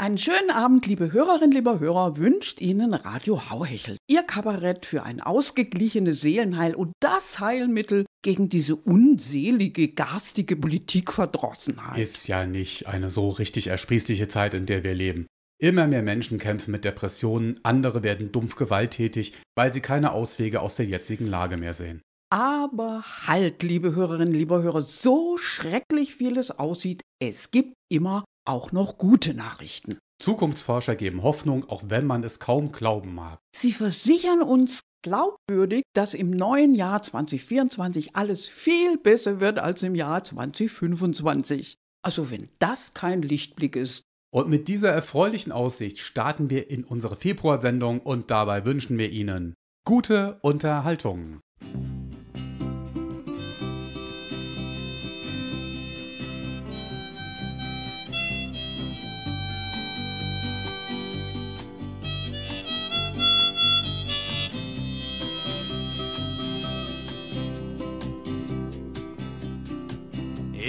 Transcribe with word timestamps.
Einen 0.00 0.16
schönen 0.16 0.48
Abend, 0.48 0.86
liebe 0.86 1.12
Hörerinnen, 1.12 1.52
lieber 1.52 1.78
Hörer, 1.78 2.16
wünscht 2.16 2.62
Ihnen 2.62 2.94
Radio 2.94 3.50
Hauhechel. 3.50 3.98
Ihr 4.08 4.22
Kabarett 4.22 4.86
für 4.86 5.02
ein 5.02 5.20
ausgeglichenes 5.20 6.22
Seelenheil 6.22 6.74
und 6.74 6.94
das 7.00 7.38
Heilmittel 7.38 8.06
gegen 8.24 8.48
diese 8.48 8.76
unselige, 8.76 9.88
garstige 9.88 10.56
Politikverdrossenheit. 10.56 11.98
Ist 11.98 12.28
ja 12.28 12.46
nicht 12.46 12.86
eine 12.86 13.10
so 13.10 13.28
richtig 13.28 13.66
ersprießliche 13.66 14.28
Zeit, 14.28 14.54
in 14.54 14.64
der 14.64 14.84
wir 14.84 14.94
leben. 14.94 15.26
Immer 15.60 15.86
mehr 15.86 16.02
Menschen 16.02 16.38
kämpfen 16.38 16.70
mit 16.70 16.86
Depressionen, 16.86 17.60
andere 17.62 18.02
werden 18.02 18.32
dumpf 18.32 18.56
gewalttätig, 18.56 19.34
weil 19.54 19.70
sie 19.70 19.82
keine 19.82 20.12
Auswege 20.12 20.62
aus 20.62 20.76
der 20.76 20.86
jetzigen 20.86 21.26
Lage 21.26 21.58
mehr 21.58 21.74
sehen. 21.74 22.00
Aber 22.32 23.04
halt, 23.26 23.62
liebe 23.62 23.94
Hörerinnen, 23.94 24.32
lieber 24.32 24.62
Hörer, 24.62 24.80
so 24.80 25.36
schrecklich 25.36 26.20
wie 26.20 26.30
es 26.38 26.52
aussieht, 26.52 27.02
es 27.22 27.50
gibt 27.50 27.74
immer 27.92 28.24
auch 28.44 28.72
noch 28.72 28.98
gute 28.98 29.34
Nachrichten. 29.34 29.98
Zukunftsforscher 30.20 30.96
geben 30.96 31.22
Hoffnung, 31.22 31.68
auch 31.68 31.84
wenn 31.86 32.06
man 32.06 32.22
es 32.24 32.38
kaum 32.40 32.72
glauben 32.72 33.14
mag. 33.14 33.38
Sie 33.54 33.72
versichern 33.72 34.42
uns 34.42 34.80
glaubwürdig, 35.02 35.82
dass 35.94 36.14
im 36.14 36.30
neuen 36.30 36.74
Jahr 36.74 37.02
2024 37.02 38.16
alles 38.16 38.46
viel 38.46 38.98
besser 38.98 39.40
wird 39.40 39.58
als 39.58 39.82
im 39.82 39.94
Jahr 39.94 40.22
2025. 40.22 41.74
Also 42.02 42.30
wenn 42.30 42.48
das 42.58 42.94
kein 42.94 43.22
Lichtblick 43.22 43.76
ist. 43.76 44.04
Und 44.32 44.48
mit 44.48 44.68
dieser 44.68 44.90
erfreulichen 44.90 45.52
Aussicht 45.52 45.98
starten 45.98 46.50
wir 46.50 46.70
in 46.70 46.84
unsere 46.84 47.16
Februarsendung 47.16 48.00
und 48.00 48.30
dabei 48.30 48.64
wünschen 48.64 48.96
wir 48.96 49.10
Ihnen 49.10 49.54
gute 49.84 50.38
Unterhaltung. 50.42 51.40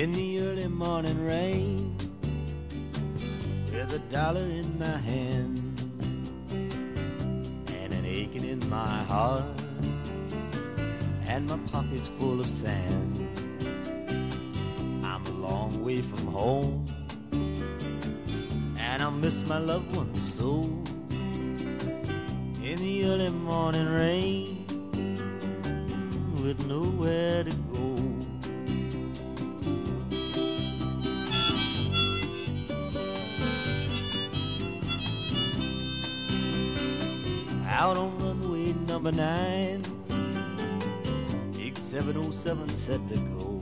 In 0.01 0.11
the 0.13 0.39
early 0.39 0.67
morning 0.67 1.23
rain 1.23 1.95
with 3.71 3.93
a 3.93 3.99
dollar 4.09 4.41
in 4.41 4.79
my 4.79 4.97
hand 4.97 5.59
and 7.67 7.93
an 7.93 8.03
aching 8.03 8.43
in 8.43 8.59
my 8.67 9.03
heart 9.03 9.43
and 11.27 11.47
my 11.47 11.57
pockets 11.71 12.07
full 12.17 12.39
of 12.39 12.47
sand. 12.47 13.15
I'm 15.05 15.23
a 15.23 15.37
long 15.47 15.83
way 15.83 16.01
from 16.01 16.25
home 16.25 16.83
and 18.79 19.03
I 19.03 19.09
miss 19.11 19.45
my 19.45 19.59
loved 19.59 19.95
ones 19.95 20.33
so. 20.33 20.63
In 22.69 22.77
the 22.87 23.05
early 23.05 23.29
morning 23.29 23.87
rain 23.87 24.65
with 26.43 26.65
nowhere 26.65 27.43
to 27.43 27.51
go. 27.51 27.70
Out 37.91 37.97
on 37.97 38.17
runway 38.19 38.71
number 38.87 39.11
nine. 39.11 39.81
X707 41.53 42.69
set 42.69 43.05
to 43.09 43.17
go. 43.35 43.59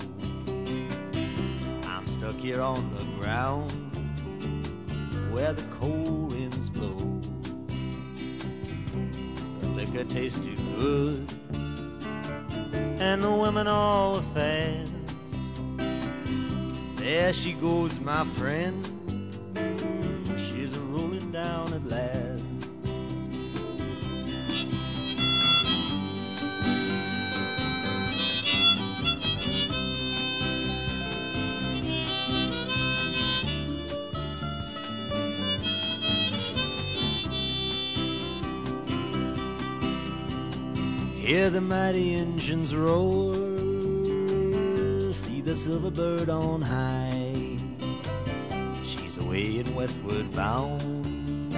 I'm 1.89 2.07
stuck 2.07 2.35
here 2.35 2.61
on 2.61 2.95
the 2.95 3.03
ground 3.19 3.71
where 5.31 5.53
the 5.53 5.63
cold 5.79 6.33
winds 6.33 6.69
blow. 6.69 6.95
The 9.61 9.67
liquor 9.69 10.03
tastes 10.03 10.39
too 10.39 10.55
good, 10.77 11.33
and 12.99 13.23
the 13.23 13.31
women 13.31 13.67
all 13.67 14.21
fast. 14.35 14.93
There 16.97 17.33
she 17.33 17.53
goes, 17.53 17.99
my 17.99 18.25
friend. 18.25 18.88
The 41.49 41.61
mighty 41.61 42.13
engines 42.13 42.75
roar, 42.75 43.33
see 45.11 45.41
the 45.41 45.55
silver 45.55 45.89
bird 45.89 46.29
on 46.29 46.61
high. 46.61 47.57
She's 48.83 49.17
away 49.17 49.57
and 49.57 49.75
westward 49.75 50.31
bound, 50.35 51.55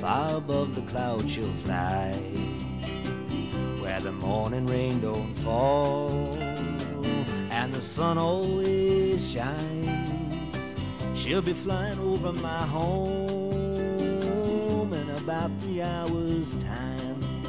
far 0.00 0.36
above 0.36 0.76
the 0.76 0.82
clouds 0.82 1.28
she'll 1.28 1.52
fly. 1.64 2.12
Where 3.80 3.98
the 3.98 4.12
morning 4.12 4.66
rain 4.66 5.00
don't 5.00 5.34
fall, 5.38 6.32
and 7.50 7.74
the 7.74 7.82
sun 7.82 8.16
always 8.16 9.28
shines. 9.28 10.74
She'll 11.14 11.42
be 11.42 11.52
flying 11.52 11.98
over 11.98 12.32
my 12.32 12.64
home 12.64 13.32
in 14.94 15.10
about 15.10 15.50
three 15.58 15.82
hours' 15.82 16.54
time. 16.54 17.39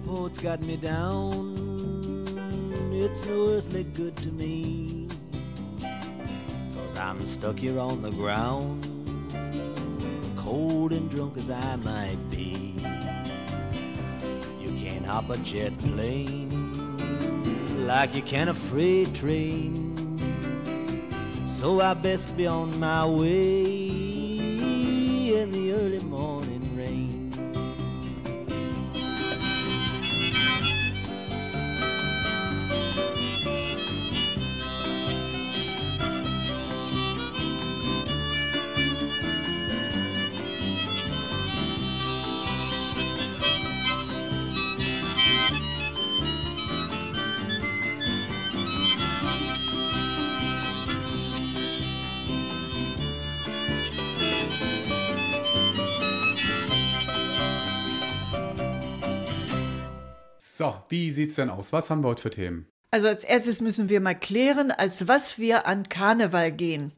Airport's 0.00 0.38
got 0.38 0.60
me 0.62 0.76
down. 0.76 1.54
It's 2.92 3.26
no 3.26 3.48
earthly 3.48 3.84
good 3.84 4.16
to 4.18 4.30
me. 4.30 5.08
Cause 6.74 6.96
I'm 6.96 7.24
stuck 7.26 7.58
here 7.58 7.78
on 7.78 8.02
the 8.02 8.10
ground, 8.10 8.86
cold 10.36 10.92
and 10.92 11.10
drunk 11.10 11.36
as 11.36 11.50
I 11.50 11.76
might 11.76 12.18
be. 12.30 12.39
Hop 15.10 15.28
a 15.28 15.36
jet 15.38 15.76
plane 15.80 16.48
like 17.84 18.14
you 18.14 18.22
can 18.22 18.48
a 18.48 18.54
freight 18.54 19.12
train. 19.12 19.96
So 21.46 21.80
I 21.80 21.94
best 21.94 22.36
be 22.36 22.46
on 22.46 22.78
my 22.78 23.04
way 23.04 23.89
wie 60.90 61.10
sieht's 61.10 61.36
denn 61.36 61.50
aus? 61.50 61.72
Was 61.72 61.88
haben 61.88 62.02
wir 62.02 62.08
heute 62.08 62.22
für 62.22 62.30
Themen? 62.30 62.66
Also 62.90 63.06
als 63.06 63.24
erstes 63.24 63.60
müssen 63.60 63.88
wir 63.88 64.00
mal 64.00 64.14
klären, 64.14 64.70
als 64.70 65.06
was 65.06 65.38
wir 65.38 65.66
an 65.66 65.88
Karneval 65.88 66.52
gehen. 66.52 66.92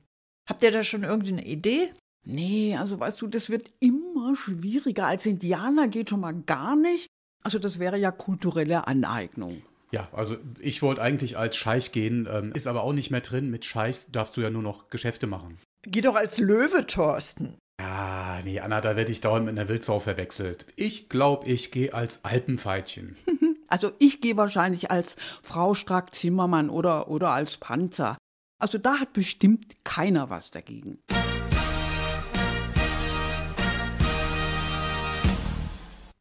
Habt 0.46 0.62
ihr 0.62 0.70
da 0.70 0.82
schon 0.82 1.04
irgendeine 1.04 1.44
Idee? 1.44 1.92
Nee, 2.24 2.76
also 2.76 2.98
weißt 2.98 3.20
du, 3.20 3.26
das 3.26 3.50
wird 3.50 3.70
immer 3.80 4.34
schwieriger. 4.36 5.06
Als 5.06 5.26
Indianer 5.26 5.88
geht 5.88 6.10
schon 6.10 6.20
mal 6.20 6.34
gar 6.34 6.76
nicht. 6.76 7.08
Also 7.44 7.58
das 7.58 7.78
wäre 7.78 7.98
ja 7.98 8.10
kulturelle 8.10 8.86
Aneignung. 8.86 9.62
Ja, 9.90 10.08
also 10.12 10.36
ich 10.58 10.80
wollte 10.80 11.02
eigentlich 11.02 11.36
als 11.36 11.56
Scheich 11.56 11.92
gehen, 11.92 12.26
ähm, 12.30 12.52
ist 12.54 12.66
aber 12.66 12.82
auch 12.82 12.94
nicht 12.94 13.10
mehr 13.10 13.20
drin. 13.20 13.50
Mit 13.50 13.64
Scheichs 13.64 14.10
darfst 14.10 14.36
du 14.36 14.40
ja 14.40 14.48
nur 14.48 14.62
noch 14.62 14.88
Geschäfte 14.88 15.26
machen. 15.26 15.58
Geh 15.82 16.00
doch 16.00 16.14
als 16.14 16.38
Löwe, 16.38 16.86
Thorsten. 16.86 17.58
Ah, 17.78 18.40
nee, 18.44 18.60
Anna, 18.60 18.80
da 18.80 18.96
werde 18.96 19.12
ich 19.12 19.20
dauernd 19.20 19.44
mit 19.44 19.58
einer 19.58 19.68
Wildsau 19.68 19.98
verwechselt. 19.98 20.66
Ich 20.76 21.08
glaube, 21.08 21.46
ich 21.48 21.72
gehe 21.72 21.92
als 21.92 22.24
Alpenfeitchen. 22.24 23.16
Also 23.72 23.92
ich 23.98 24.20
gehe 24.20 24.36
wahrscheinlich 24.36 24.90
als 24.90 25.16
Frau 25.42 25.72
Strack-Zimmermann 25.72 26.68
oder, 26.68 27.08
oder 27.08 27.30
als 27.30 27.56
Panzer. 27.56 28.18
Also 28.60 28.76
da 28.76 29.00
hat 29.00 29.14
bestimmt 29.14 29.82
keiner 29.82 30.28
was 30.28 30.50
dagegen. 30.50 30.98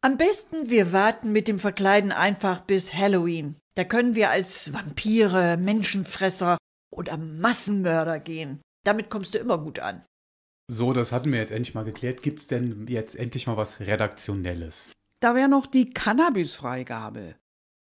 Am 0.00 0.16
besten, 0.16 0.70
wir 0.70 0.94
warten 0.94 1.30
mit 1.30 1.46
dem 1.46 1.60
Verkleiden 1.60 2.10
einfach 2.10 2.62
bis 2.62 2.94
Halloween. 2.94 3.58
Da 3.74 3.84
können 3.84 4.14
wir 4.14 4.30
als 4.30 4.72
Vampire, 4.72 5.58
Menschenfresser 5.58 6.56
oder 6.90 7.18
Massenmörder 7.18 8.18
gehen. 8.18 8.62
Damit 8.84 9.10
kommst 9.10 9.34
du 9.34 9.38
immer 9.38 9.58
gut 9.58 9.78
an. 9.78 10.02
So, 10.68 10.94
das 10.94 11.12
hatten 11.12 11.30
wir 11.30 11.38
jetzt 11.38 11.52
endlich 11.52 11.74
mal 11.74 11.84
geklärt. 11.84 12.22
Gibt's 12.22 12.46
denn 12.46 12.86
jetzt 12.88 13.14
endlich 13.14 13.46
mal 13.46 13.58
was 13.58 13.80
Redaktionelles? 13.80 14.94
Da 15.20 15.34
wäre 15.34 15.50
noch 15.50 15.66
die 15.66 15.90
Cannabis-Freigabe. 15.90 17.36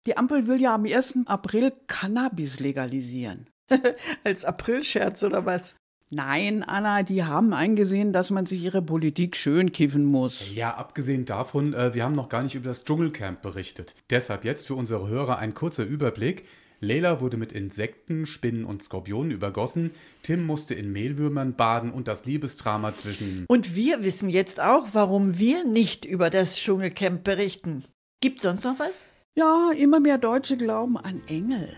Die 0.09 0.17
Ampel 0.17 0.47
will 0.47 0.59
ja 0.59 0.75
am 0.75 0.87
1. 0.87 1.27
April 1.27 1.71
Cannabis 1.87 2.61
legalisieren. 2.61 3.47
Als 4.25 4.47
Aprilscherz 4.47 5.23
oder 5.23 5.45
was? 5.45 5.75
Nein, 6.09 6.63
Anna, 6.63 7.03
die 7.03 7.25
haben 7.25 7.53
eingesehen, 7.53 8.11
dass 8.11 8.31
man 8.31 8.47
sich 8.47 8.63
ihre 8.63 8.81
Politik 8.81 9.37
schön 9.37 9.71
kiffen 9.71 10.07
muss. 10.07 10.51
Ja, 10.55 10.75
abgesehen 10.75 11.27
davon, 11.27 11.75
äh, 11.75 11.93
wir 11.93 12.05
haben 12.05 12.15
noch 12.15 12.31
gar 12.31 12.43
nicht 12.43 12.55
über 12.55 12.71
das 12.71 12.87
Dschungelcamp 12.87 13.43
berichtet. 13.43 13.95
Deshalb 14.09 14.47
jetzt 14.47 14.67
für 14.67 14.77
unsere 14.77 15.09
Hörer 15.09 15.37
ein 15.37 15.53
kurzer 15.53 15.85
Überblick. 15.85 16.47
Leila 16.81 17.21
wurde 17.21 17.37
mit 17.37 17.53
Insekten, 17.53 18.25
Spinnen 18.25 18.65
und 18.65 18.83
Skorpionen 18.83 19.31
übergossen. 19.31 19.91
Tim 20.23 20.47
musste 20.47 20.73
in 20.73 20.91
Mehlwürmern 20.91 21.55
baden 21.55 21.91
und 21.93 22.09
das 22.09 22.25
Liebesdrama 22.25 22.95
zwischen. 22.95 23.45
Und 23.47 23.75
wir 23.75 24.03
wissen 24.05 24.31
jetzt 24.31 24.59
auch, 24.59 24.87
warum 24.95 25.37
wir 25.37 25.65
nicht 25.65 26.07
über 26.07 26.31
das 26.31 26.57
Dschungelcamp 26.57 27.25
berichten. 27.25 27.85
Gibt 28.23 28.41
sonst 28.41 28.65
noch 28.65 28.79
was? 28.79 29.05
Ja, 29.39 29.71
immer 29.71 30.01
mehr 30.01 30.19
Deutsche 30.19 30.57
glauben 30.57 30.97
an 30.97 31.23
Engel. 31.29 31.69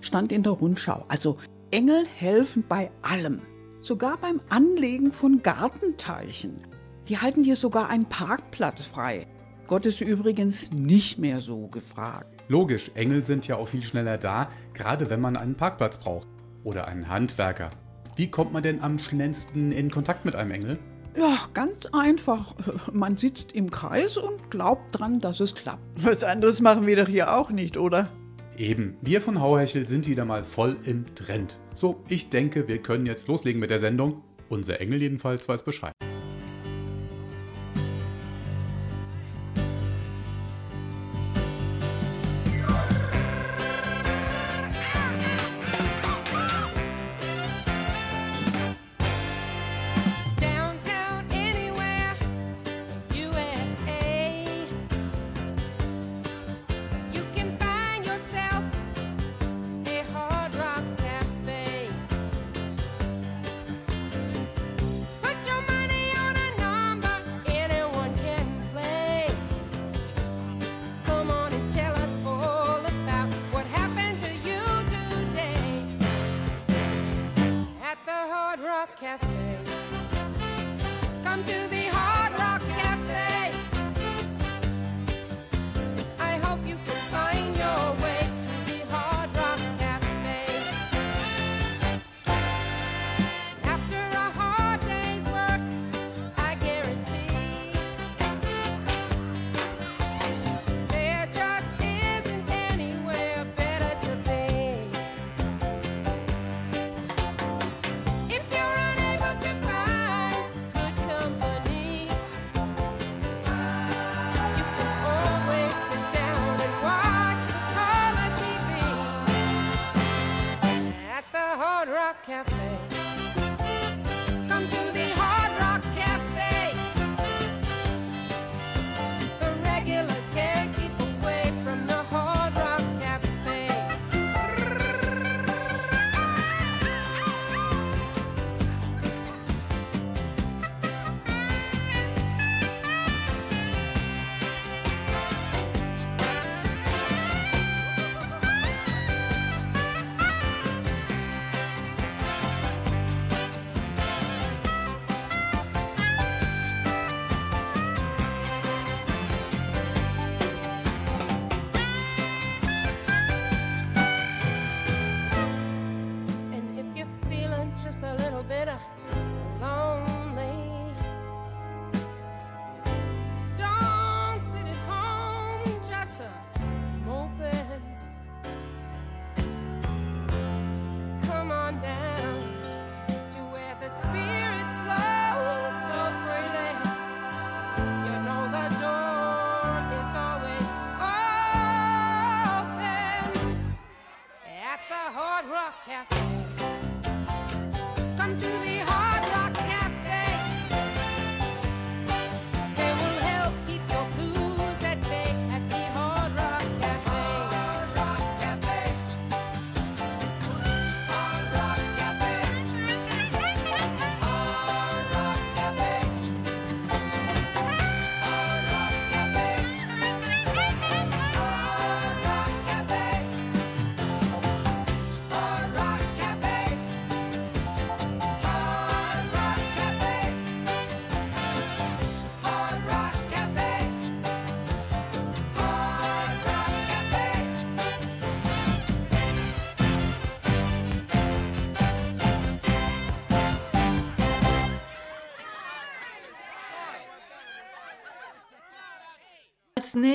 Stand 0.00 0.30
in 0.30 0.44
der 0.44 0.52
Rundschau. 0.52 1.04
Also 1.08 1.38
Engel 1.72 2.06
helfen 2.06 2.62
bei 2.68 2.88
allem. 3.02 3.40
Sogar 3.80 4.16
beim 4.18 4.40
Anlegen 4.48 5.10
von 5.10 5.42
Gartenteichen. 5.42 6.62
Die 7.08 7.18
halten 7.18 7.42
dir 7.42 7.56
sogar 7.56 7.88
einen 7.88 8.04
Parkplatz 8.08 8.84
frei. 8.84 9.26
Gott 9.66 9.86
ist 9.86 10.02
übrigens 10.02 10.70
nicht 10.70 11.18
mehr 11.18 11.40
so 11.40 11.66
gefragt. 11.66 12.44
Logisch, 12.46 12.92
Engel 12.94 13.24
sind 13.24 13.48
ja 13.48 13.56
auch 13.56 13.66
viel 13.66 13.82
schneller 13.82 14.16
da, 14.16 14.48
gerade 14.72 15.10
wenn 15.10 15.20
man 15.20 15.36
einen 15.36 15.56
Parkplatz 15.56 15.98
braucht. 15.98 16.28
Oder 16.62 16.86
einen 16.86 17.08
Handwerker. 17.08 17.70
Wie 18.14 18.30
kommt 18.30 18.52
man 18.52 18.62
denn 18.62 18.80
am 18.80 19.00
schnellsten 19.00 19.72
in 19.72 19.90
Kontakt 19.90 20.24
mit 20.24 20.36
einem 20.36 20.52
Engel? 20.52 20.78
Ja, 21.16 21.38
ganz 21.54 21.86
einfach. 21.92 22.54
Man 22.92 23.16
sitzt 23.16 23.52
im 23.52 23.70
Kreis 23.70 24.16
und 24.16 24.50
glaubt 24.50 24.98
dran, 24.98 25.20
dass 25.20 25.40
es 25.40 25.54
klappt. 25.54 25.82
Was 26.04 26.24
anderes 26.24 26.60
machen 26.60 26.86
wir 26.86 26.96
doch 26.96 27.08
hier 27.08 27.34
auch 27.34 27.50
nicht, 27.50 27.76
oder? 27.76 28.08
Eben, 28.56 28.96
wir 29.00 29.20
von 29.20 29.40
Hauhechel 29.40 29.86
sind 29.86 30.08
wieder 30.08 30.24
mal 30.24 30.44
voll 30.44 30.76
im 30.84 31.06
Trend. 31.14 31.60
So, 31.74 32.02
ich 32.08 32.30
denke, 32.30 32.68
wir 32.68 32.78
können 32.78 33.06
jetzt 33.06 33.28
loslegen 33.28 33.60
mit 33.60 33.70
der 33.70 33.80
Sendung. 33.80 34.22
Unser 34.48 34.80
Engel 34.80 35.02
jedenfalls 35.02 35.48
weiß 35.48 35.64
Bescheid. 35.64 35.92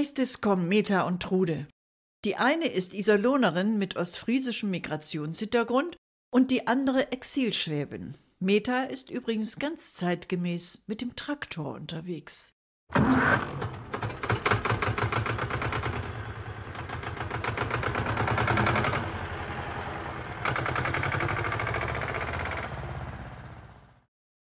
Nächstes 0.09 0.41
kommen 0.41 0.67
Meta 0.67 1.03
und 1.03 1.21
Trude. 1.21 1.67
Die 2.25 2.35
eine 2.35 2.65
ist 2.65 2.95
Iserlohnerin 2.95 3.77
mit 3.77 3.95
ostfriesischem 3.95 4.71
Migrationshintergrund 4.71 5.97
und 6.33 6.49
die 6.49 6.65
andere 6.65 7.11
Exilschwäbin. 7.11 8.15
Meta 8.39 8.85
ist 8.85 9.11
übrigens 9.11 9.59
ganz 9.59 9.93
zeitgemäß 9.93 10.85
mit 10.87 11.01
dem 11.01 11.15
Traktor 11.15 11.75
unterwegs. 11.75 12.53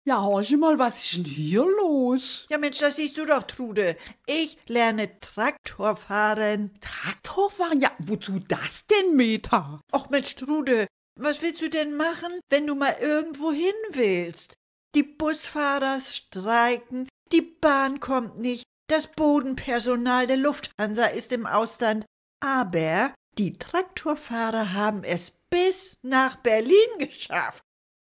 Ja, 0.07 0.21
horche 0.21 0.55
mal, 0.55 0.79
was 0.79 1.03
ist 1.03 1.17
denn 1.17 1.25
hier 1.25 1.65
los? 1.65 2.45
Ja 2.49 2.57
Mensch, 2.57 2.77
das 2.77 2.95
siehst 2.95 3.17
du 3.17 3.25
doch, 3.25 3.43
Trude. 3.43 3.97
Ich 4.25 4.57
lerne 4.69 5.19
Traktor 5.19 5.97
fahren. 5.97 6.71
Traktorfahren? 6.79 7.81
Ja, 7.81 7.91
wozu 7.99 8.39
das 8.39 8.85
denn, 8.85 9.17
Meta? 9.17 9.81
Och 9.91 10.09
Mensch, 10.09 10.33
Trude, 10.35 10.87
was 11.19 11.41
willst 11.41 11.61
du 11.61 11.69
denn 11.69 11.97
machen, 11.97 12.39
wenn 12.49 12.65
du 12.65 12.73
mal 12.73 12.95
irgendwo 13.01 13.51
hin 13.51 13.73
willst? 13.89 14.53
Die 14.95 15.03
Busfahrer 15.03 15.99
streiken, 15.99 17.09
die 17.33 17.41
Bahn 17.41 17.99
kommt 17.99 18.39
nicht, 18.39 18.63
das 18.89 19.11
Bodenpersonal 19.11 20.25
der 20.25 20.37
Lufthansa 20.37 21.07
ist 21.07 21.33
im 21.33 21.45
Ausland, 21.45 22.05
aber 22.39 23.13
die 23.37 23.57
Traktorfahrer 23.57 24.71
haben 24.71 25.03
es 25.03 25.33
bis 25.49 25.95
nach 26.01 26.37
Berlin 26.37 26.97
geschafft. 26.97 27.61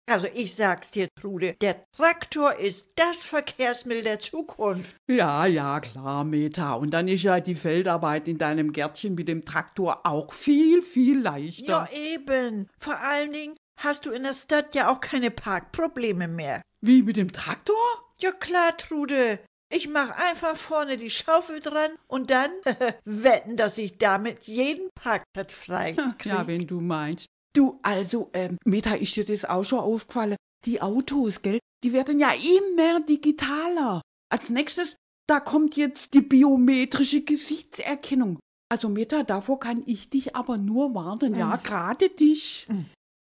Also 0.08 0.28
ich 0.34 0.56
sag's 0.56 0.92
dir, 0.92 1.08
Trude, 1.20 1.56
der 1.62 1.86
Traktor 1.96 2.56
ist 2.56 2.94
das 2.96 3.22
Verkehrsmittel 3.22 4.04
der 4.04 4.20
Zukunft. 4.20 4.98
Ja, 5.10 5.46
ja, 5.46 5.80
klar, 5.80 6.24
Meta. 6.24 6.74
Und 6.74 6.92
dann 6.92 7.08
ist 7.08 7.24
ja 7.24 7.40
die 7.40 7.56
Feldarbeit 7.56 8.28
in 8.28 8.38
deinem 8.38 8.74
Gärtchen 8.74 9.16
mit 9.16 9.28
dem 9.28 9.46
Traktor 9.46 10.06
auch 10.06 10.34
viel, 10.34 10.82
viel 10.82 11.22
leichter. 11.22 11.88
Ja, 11.92 11.98
eben. 11.98 12.68
Vor 12.78 13.00
allen 13.00 13.32
Dingen 13.32 13.56
hast 13.78 14.06
du 14.06 14.12
in 14.12 14.24
der 14.24 14.34
Stadt 14.34 14.76
ja 14.76 14.92
auch 14.92 15.00
keine 15.00 15.32
Parkprobleme 15.32 16.28
mehr. 16.28 16.62
Wie 16.82 17.04
mit 17.04 17.16
dem 17.16 17.32
Traktor? 17.32 17.76
Ja 18.20 18.32
klar, 18.32 18.76
Trude. 18.78 19.40
Ich 19.74 19.88
mach 19.88 20.10
einfach 20.18 20.58
vorne 20.58 20.98
die 20.98 21.10
Schaufel 21.10 21.62
dran 21.62 21.92
und 22.08 22.30
dann 22.30 22.52
wetten, 23.06 23.56
dass 23.56 23.78
ich 23.78 23.98
damit 23.98 24.44
jeden 24.44 24.90
Parkplatz 24.96 25.54
frei 25.54 25.94
krieg. 26.18 26.26
Ja, 26.26 26.46
wenn 26.48 26.68
du 26.68 26.82
meinst. 26.82 27.28
Du, 27.56 27.80
also, 27.84 28.30
ähm, 28.34 28.58
Meta, 28.66 28.96
ist 28.96 29.16
dir 29.16 29.26
das 29.26 29.46
auch 29.46 29.64
schon 29.64 29.80
aufgefallen? 29.80 30.38
Die 30.66 30.82
Autos, 30.82 31.42
gell, 31.42 31.60
die 31.84 31.92
werden 31.92 32.20
ja 32.20 32.32
immer 32.32 33.02
digitaler. 33.02 34.02
Als 34.32 34.50
nächstes, 34.50 34.96
da 35.28 35.40
kommt 35.40 35.76
jetzt 35.76 36.14
die 36.14 36.22
biometrische 36.22 37.24
Gesichtserkennung. 37.24 38.40
Also, 38.72 38.88
Meta, 38.88 39.24
davor 39.24 39.60
kann 39.60 39.84
ich 39.86 40.10
dich 40.10 40.36
aber 40.36 40.58
nur 40.58 40.94
warnen, 40.96 41.36
ja, 41.36 41.58
gerade 41.58 42.10
dich. 42.10 42.68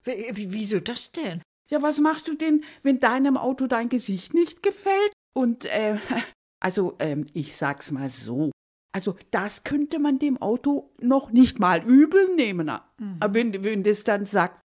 Wie- 0.04 0.52
Wieso 0.52 0.78
das 0.78 1.10
denn? 1.12 1.42
Ja, 1.70 1.80
was 1.82 1.98
machst 1.98 2.28
du 2.28 2.34
denn, 2.34 2.64
wenn 2.82 3.00
deinem 3.00 3.36
Auto 3.36 3.66
dein 3.66 3.88
Gesicht 3.88 4.34
nicht 4.34 4.62
gefällt? 4.62 5.12
Und, 5.34 5.64
äh, 5.64 5.98
also, 6.62 6.94
ähm, 7.00 7.24
ich 7.32 7.56
sag's 7.56 7.90
mal 7.90 8.08
so. 8.08 8.52
Also, 8.94 9.16
das 9.30 9.64
könnte 9.64 9.98
man 9.98 10.18
dem 10.18 10.40
Auto 10.40 10.92
noch 11.00 11.30
nicht 11.30 11.58
mal 11.58 11.82
übel 11.82 12.34
nehmen. 12.34 12.68
Aber 12.68 13.34
Wenn, 13.34 13.64
wenn 13.64 13.82
das 13.82 14.04
dann 14.04 14.26
sagt, 14.26 14.60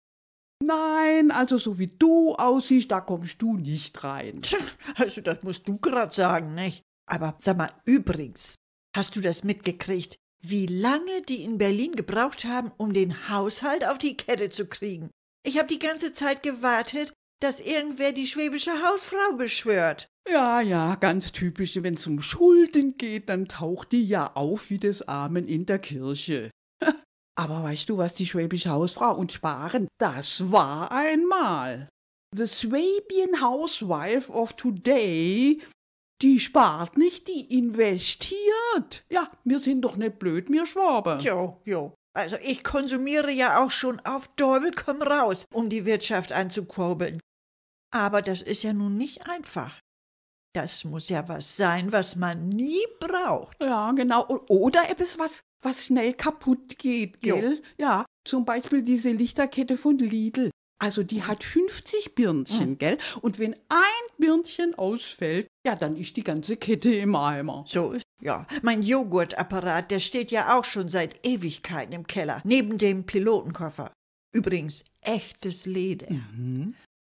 nein, 0.65 1.31
also 1.31 1.59
so 1.59 1.79
wie 1.79 1.87
du 1.87 2.35
aussiehst, 2.35 2.91
da 2.91 3.01
kommst 3.01 3.41
du 3.41 3.57
nicht 3.57 4.03
rein. 4.03 4.43
Also, 4.97 5.21
das 5.21 5.43
musst 5.43 5.69
du 5.69 5.79
grad 5.79 6.13
sagen, 6.13 6.55
nicht? 6.55 6.83
Aber 7.09 7.37
sag 7.39 7.57
mal, 7.57 7.71
übrigens, 7.85 8.57
hast 8.97 9.15
du 9.15 9.21
das 9.21 9.45
mitgekriegt, 9.45 10.17
wie 10.43 10.67
lange 10.67 11.23
die 11.29 11.43
in 11.43 11.59
Berlin 11.59 11.93
gebraucht 11.93 12.45
haben, 12.45 12.73
um 12.77 12.93
den 12.93 13.29
Haushalt 13.29 13.85
auf 13.85 13.99
die 13.99 14.17
Kette 14.17 14.51
zu 14.51 14.67
kriegen? 14.67 15.11
Ich 15.45 15.59
habe 15.59 15.69
die 15.69 15.79
ganze 15.79 16.13
Zeit 16.13 16.43
gewartet, 16.43 17.13
dass 17.41 17.61
irgendwer 17.61 18.13
die 18.13 18.27
schwäbische 18.27 18.73
Hausfrau 18.83 19.37
beschwört. 19.37 20.09
Ja, 20.29 20.61
ja, 20.61 20.97
ganz 20.97 21.33
typisch. 21.33 21.81
Wenn 21.83 21.95
es 21.95 22.07
um 22.07 22.21
Schulden 22.21 22.97
geht, 22.97 23.29
dann 23.29 23.47
taucht 23.47 23.93
die 23.93 24.05
ja 24.05 24.33
auf 24.35 24.71
wie 24.71 24.79
das 24.79 25.03
Amen 25.03 25.47
in 25.47 25.67
der 25.67 25.79
Kirche. 25.79 26.51
Aber 27.39 27.63
weißt 27.63 27.89
du, 27.91 27.99
was 27.99 28.15
die 28.15 28.27
schwäbische 28.27 28.71
Hausfrau 28.71 29.15
und 29.15 29.33
Sparen, 29.33 29.89
das 29.99 30.51
war 30.51 30.91
einmal. 30.91 31.89
The 32.35 32.47
Swabian 32.47 33.41
Housewife 33.41 34.33
of 34.33 34.55
Today, 34.55 35.63
die 36.23 36.41
spart 36.41 36.97
nicht, 36.97 37.29
die 37.29 37.57
investiert. 37.57 39.05
Ja, 39.11 39.31
wir 39.45 39.59
sind 39.59 39.83
doch 39.83 39.97
nicht 39.97 40.19
blöd, 40.19 40.51
wir 40.51 40.67
Schwaben. 40.67 41.21
Jo, 41.21 41.61
jo. 41.65 41.95
Also 42.17 42.37
ich 42.43 42.65
konsumiere 42.65 43.31
ja 43.31 43.63
auch 43.63 43.71
schon 43.71 44.01
auf 44.01 44.29
Däubel 44.37 44.73
komm 44.73 45.03
raus, 45.03 45.45
um 45.53 45.69
die 45.69 45.85
Wirtschaft 45.85 46.33
anzukurbeln. 46.33 47.21
Aber 47.95 48.23
das 48.23 48.43
ist 48.43 48.63
ja 48.63 48.73
nun 48.73 48.97
nicht 48.97 49.29
einfach. 49.29 49.79
Das 50.55 50.85
muss 50.85 51.11
ja 51.11 51.29
was 51.29 51.57
sein, 51.57 51.93
was 51.93 52.17
man 52.17 52.49
nie 52.49 52.85
braucht. 52.99 53.63
Ja, 53.63 53.93
genau. 53.93 54.27
Oder 54.49 54.89
etwas, 54.89 55.19
was, 55.19 55.41
was 55.63 55.85
schnell 55.85 56.15
kaputt 56.15 56.79
geht, 56.79 57.25
Jo. 57.25 57.37
gell? 57.37 57.63
Ja, 57.77 58.07
zum 58.27 58.47
Beispiel 58.47 58.83
diese 58.83 59.11
Lichterkette 59.11 59.77
von 59.77 59.99
Lidl. 59.99 60.51
Also 60.79 61.03
die 61.03 61.23
hat 61.23 61.43
50 61.43 62.15
Birnchen, 62.15 62.77
gell? 62.79 62.99
Und 63.23 63.39
wenn 63.39 63.55
ein 63.69 64.07
Birnchen 64.19 64.75
ausfällt, 64.75 65.49
ja, 65.67 65.75
dann 65.75 65.97
ist 65.97 66.17
die 66.17 66.25
ganze 66.25 66.57
Kette 66.57 66.95
im 66.95 67.15
Eimer. 67.15 67.65
So 67.67 67.93
ist 67.93 68.05
ja. 68.23 68.47
Mein 68.63 68.83
Joghurtapparat, 68.83 69.91
der 69.91 70.01
steht 70.01 70.31
ja 70.31 70.59
auch 70.59 70.65
schon 70.65 70.89
seit 70.89 71.27
Ewigkeiten 71.27 71.95
im 71.95 72.07
Keller, 72.07 72.43
neben 72.45 72.79
dem 72.79 73.05
Pilotenkoffer. 73.05 73.93
Übrigens 74.33 74.85
echtes 75.01 75.67
Leder. 75.67 76.09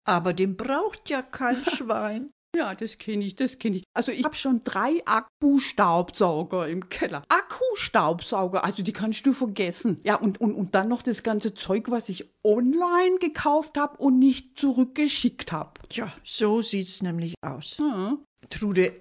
Aber 0.05 0.33
den 0.33 0.57
braucht 0.57 1.11
ja 1.11 1.23
kein 1.23 1.62
Schwein. 1.76 2.31
Ja, 2.57 2.75
das 2.75 2.99
kenne 2.99 3.25
ich, 3.25 3.37
das 3.37 3.59
kenne 3.59 3.76
ich. 3.76 3.85
Also 3.95 4.11
ich 4.12 4.25
habe 4.25 4.35
schon 4.35 4.62
drei 4.64 5.02
Akku-Staubsauger 5.07 6.69
im 6.69 6.88
Keller. 6.88 7.23
Akku-Staubsauger, 7.28 8.64
also 8.64 8.83
die 8.83 8.92
kannst 8.92 9.25
du 9.26 9.33
vergessen. 9.33 10.00
Ja, 10.04 10.16
und, 10.16 10.40
und, 10.40 10.54
und 10.54 10.75
dann 10.75 10.88
noch 10.88 11.02
das 11.02 11.23
ganze 11.23 11.54
Zeug, 11.54 11.90
was 11.90 12.09
ich 12.09 12.28
online 12.45 13.19
gekauft 13.21 13.78
habe 13.78 13.97
und 13.99 14.19
nicht 14.19 14.59
zurückgeschickt 14.59 15.52
habe. 15.52 15.80
Tja, 15.88 16.12
so 16.25 16.61
sieht's 16.61 17.02
nämlich 17.02 17.35
aus. 17.40 17.76
Ja. 17.78 18.19
Trude, 18.50 19.00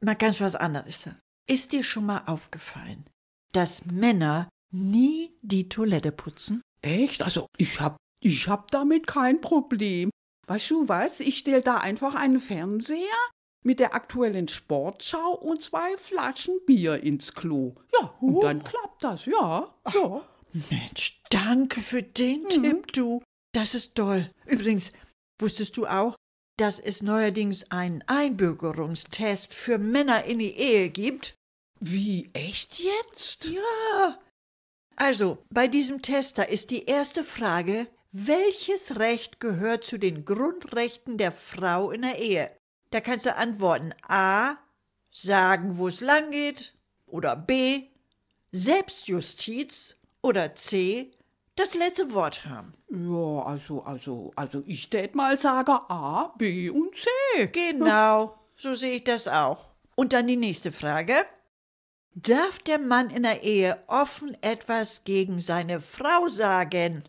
mal 0.00 0.14
ganz 0.14 0.40
was 0.40 0.54
anderes. 0.54 1.08
Ist 1.48 1.72
dir 1.72 1.82
schon 1.82 2.06
mal 2.06 2.22
aufgefallen, 2.26 3.04
dass 3.52 3.84
Männer 3.86 4.48
nie 4.72 5.36
die 5.42 5.68
Toilette 5.68 6.12
putzen? 6.12 6.62
Echt? 6.82 7.22
Also 7.22 7.46
ich 7.56 7.80
hab, 7.80 7.96
ich 8.22 8.48
hab 8.48 8.70
damit 8.70 9.06
kein 9.06 9.40
Problem. 9.40 10.10
Weißt 10.46 10.70
du 10.70 10.88
was? 10.88 11.20
Ich 11.20 11.38
stell 11.38 11.62
da 11.62 11.78
einfach 11.78 12.14
einen 12.14 12.40
Fernseher 12.40 13.00
mit 13.64 13.80
der 13.80 13.94
aktuellen 13.94 14.46
Sportschau 14.46 15.34
und 15.34 15.60
zwei 15.60 15.96
Flaschen 15.96 16.60
Bier 16.66 17.02
ins 17.02 17.34
Klo. 17.34 17.74
Ja, 18.00 18.14
und 18.20 18.40
dann 18.42 18.62
klappt 18.62 19.02
das, 19.02 19.26
ja. 19.26 19.74
ja. 19.92 20.22
Mensch, 20.70 21.20
danke 21.30 21.80
für 21.80 22.02
den 22.02 22.48
Tipp, 22.48 22.92
du. 22.92 23.22
Das 23.52 23.74
ist 23.74 23.96
toll. 23.96 24.30
Übrigens, 24.46 24.92
wusstest 25.40 25.76
du 25.76 25.86
auch, 25.86 26.14
dass 26.58 26.78
es 26.78 27.02
neuerdings 27.02 27.70
einen 27.70 28.02
Einbürgerungstest 28.06 29.52
für 29.52 29.78
Männer 29.78 30.24
in 30.24 30.38
die 30.38 30.56
Ehe 30.56 30.88
gibt? 30.90 31.34
Wie, 31.80 32.30
echt 32.32 32.78
jetzt? 32.78 33.46
Ja. 33.46 34.18
Also, 34.94 35.38
bei 35.50 35.68
diesem 35.68 36.02
Test, 36.02 36.38
da 36.38 36.44
ist 36.44 36.70
die 36.70 36.84
erste 36.84 37.24
Frage, 37.24 37.88
welches 38.12 38.98
Recht 38.98 39.40
gehört 39.40 39.84
zu 39.84 39.98
den 39.98 40.24
Grundrechten 40.24 41.18
der 41.18 41.32
Frau 41.32 41.90
in 41.90 42.02
der 42.02 42.18
Ehe? 42.18 42.50
Da 42.90 43.00
kannst 43.00 43.26
du 43.26 43.34
antworten 43.34 43.94
A, 44.08 44.54
sagen, 45.10 45.76
wo 45.76 45.88
es 45.88 46.00
lang 46.00 46.30
geht, 46.30 46.74
oder 47.06 47.36
B, 47.36 47.84
Selbstjustiz, 48.52 49.96
oder 50.22 50.54
C, 50.54 51.12
das 51.56 51.74
letzte 51.74 52.12
Wort 52.12 52.44
haben. 52.44 52.74
Ja, 52.90 53.44
also, 53.44 53.82
also, 53.82 54.32
also 54.36 54.62
ich 54.66 54.90
tät 54.90 55.14
mal 55.14 55.38
sagen 55.38 55.78
A, 55.88 56.34
B 56.36 56.68
und 56.70 56.94
C. 56.96 57.46
Genau, 57.48 58.38
so 58.56 58.74
sehe 58.74 58.96
ich 58.96 59.04
das 59.04 59.28
auch. 59.28 59.72
Und 59.94 60.12
dann 60.12 60.26
die 60.26 60.36
nächste 60.36 60.72
Frage. 60.72 61.14
Darf 62.14 62.58
der 62.60 62.78
Mann 62.78 63.10
in 63.10 63.22
der 63.24 63.42
Ehe 63.42 63.78
offen 63.86 64.36
etwas 64.42 65.04
gegen 65.04 65.40
seine 65.40 65.80
Frau 65.80 66.28
sagen? 66.28 67.04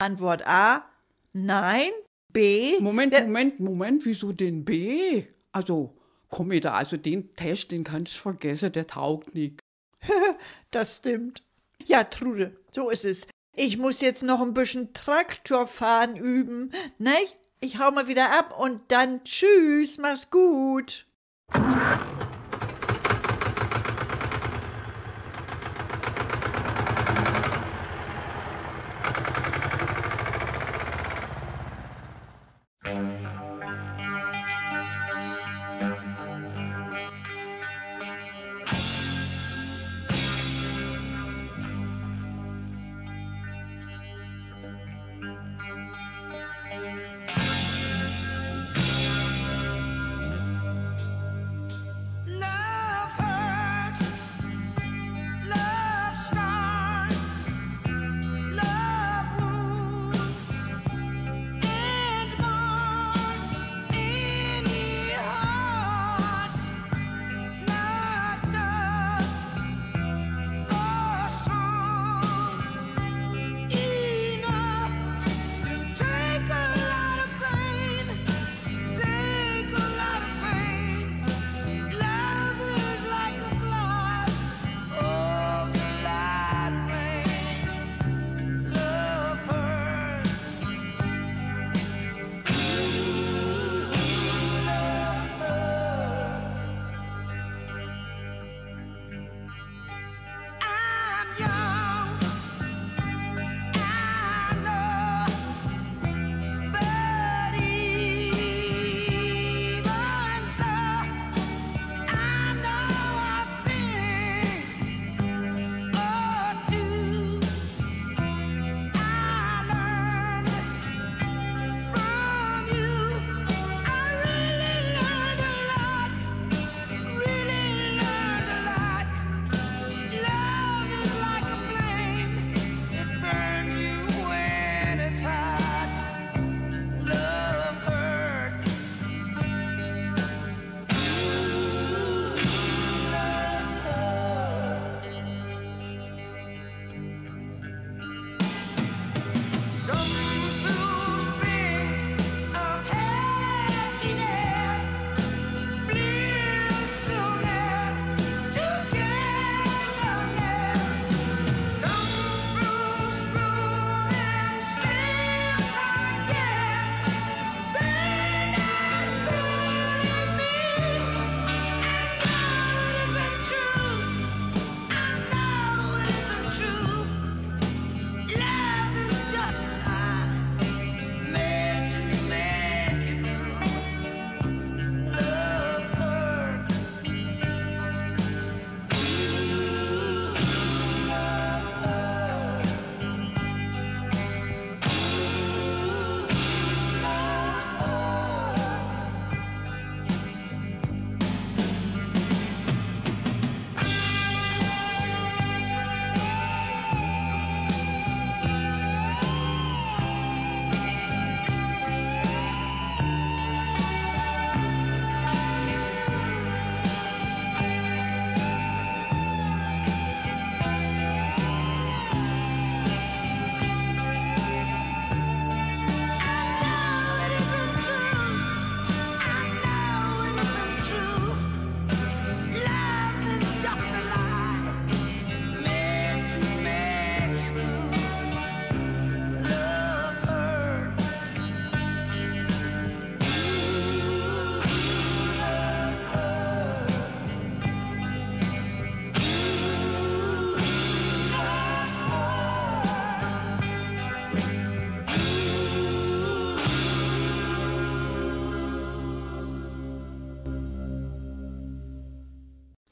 Antwort 0.00 0.46
A, 0.46 0.84
nein. 1.32 1.90
B, 2.32 2.78
Moment, 2.80 3.12
Moment, 3.12 3.60
Moment, 3.60 4.06
wieso 4.06 4.32
den 4.32 4.64
B? 4.64 5.24
Also, 5.52 5.96
komm 6.28 6.58
da, 6.60 6.74
also 6.74 6.96
den 6.96 7.34
Test, 7.34 7.72
den 7.72 7.84
kannst 7.84 8.16
du 8.16 8.20
vergessen, 8.20 8.72
der 8.72 8.86
taugt 8.86 9.34
nicht. 9.34 9.60
das 10.70 10.98
stimmt. 10.98 11.42
Ja, 11.84 12.04
Trude, 12.04 12.56
so 12.70 12.88
ist 12.88 13.04
es. 13.04 13.26
Ich 13.56 13.78
muss 13.78 14.00
jetzt 14.00 14.22
noch 14.22 14.40
ein 14.40 14.54
bisschen 14.54 14.94
Traktorfahren 14.94 16.16
üben. 16.16 16.70
Ne? 16.98 17.16
Ich 17.60 17.78
hau 17.78 17.90
mal 17.90 18.06
wieder 18.06 18.30
ab 18.30 18.58
und 18.58 18.80
dann 18.88 19.24
tschüss, 19.24 19.98
mach's 19.98 20.30
gut. 20.30 21.06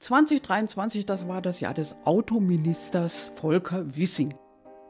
2023, 0.08 1.04
das 1.04 1.28
war 1.28 1.42
das 1.42 1.60
Jahr 1.60 1.74
des 1.74 1.94
Autoministers 2.06 3.30
Volker 3.36 3.94
Wissing. 3.94 4.32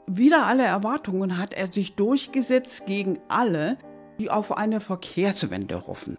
Wider 0.06 0.46
alle 0.46 0.62
Erwartungen 0.62 1.38
hat 1.38 1.54
er 1.54 1.72
sich 1.72 1.96
durchgesetzt 1.96 2.86
gegen 2.86 3.18
alle, 3.26 3.78
die 4.20 4.30
auf 4.30 4.56
eine 4.56 4.78
Verkehrswende 4.80 5.88
hoffen. 5.88 6.16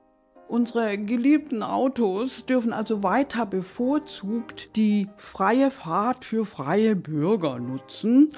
Unsere 0.50 0.98
geliebten 0.98 1.64
Autos 1.64 2.46
dürfen 2.46 2.74
also 2.74 3.02
weiter 3.02 3.46
bevorzugt 3.46 4.76
die 4.76 5.08
freie 5.16 5.72
Fahrt 5.72 6.26
für 6.26 6.44
freie 6.44 6.98
Bürger 6.98 7.58
nutzen, 7.58 8.32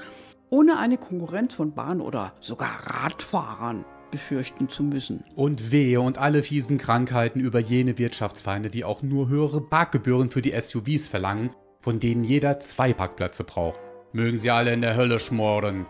ohne 0.48 0.78
eine 0.78 0.96
Konkurrenz 0.96 1.54
von 1.54 1.74
Bahn- 1.74 2.00
oder 2.00 2.34
sogar 2.40 2.86
Radfahrern 2.86 3.84
befürchten 4.12 4.68
zu 4.68 4.84
müssen. 4.84 5.24
Und 5.34 5.72
wehe 5.72 6.00
und 6.00 6.18
alle 6.18 6.44
fiesen 6.44 6.78
Krankheiten 6.78 7.40
über 7.40 7.58
jene 7.58 7.98
Wirtschaftsfeinde, 7.98 8.70
die 8.70 8.84
auch 8.84 9.02
nur 9.02 9.28
höhere 9.28 9.60
Parkgebühren 9.60 10.30
für 10.30 10.42
die 10.42 10.54
SUVs 10.56 11.08
verlangen, 11.08 11.50
von 11.80 11.98
denen 11.98 12.22
jeder 12.22 12.60
zwei 12.60 12.92
Parkplätze 12.92 13.42
braucht. 13.42 13.80
Mögen 14.12 14.36
sie 14.36 14.50
alle 14.50 14.72
in 14.72 14.82
der 14.82 14.94
Hölle 14.94 15.18
schmoren. 15.18 15.86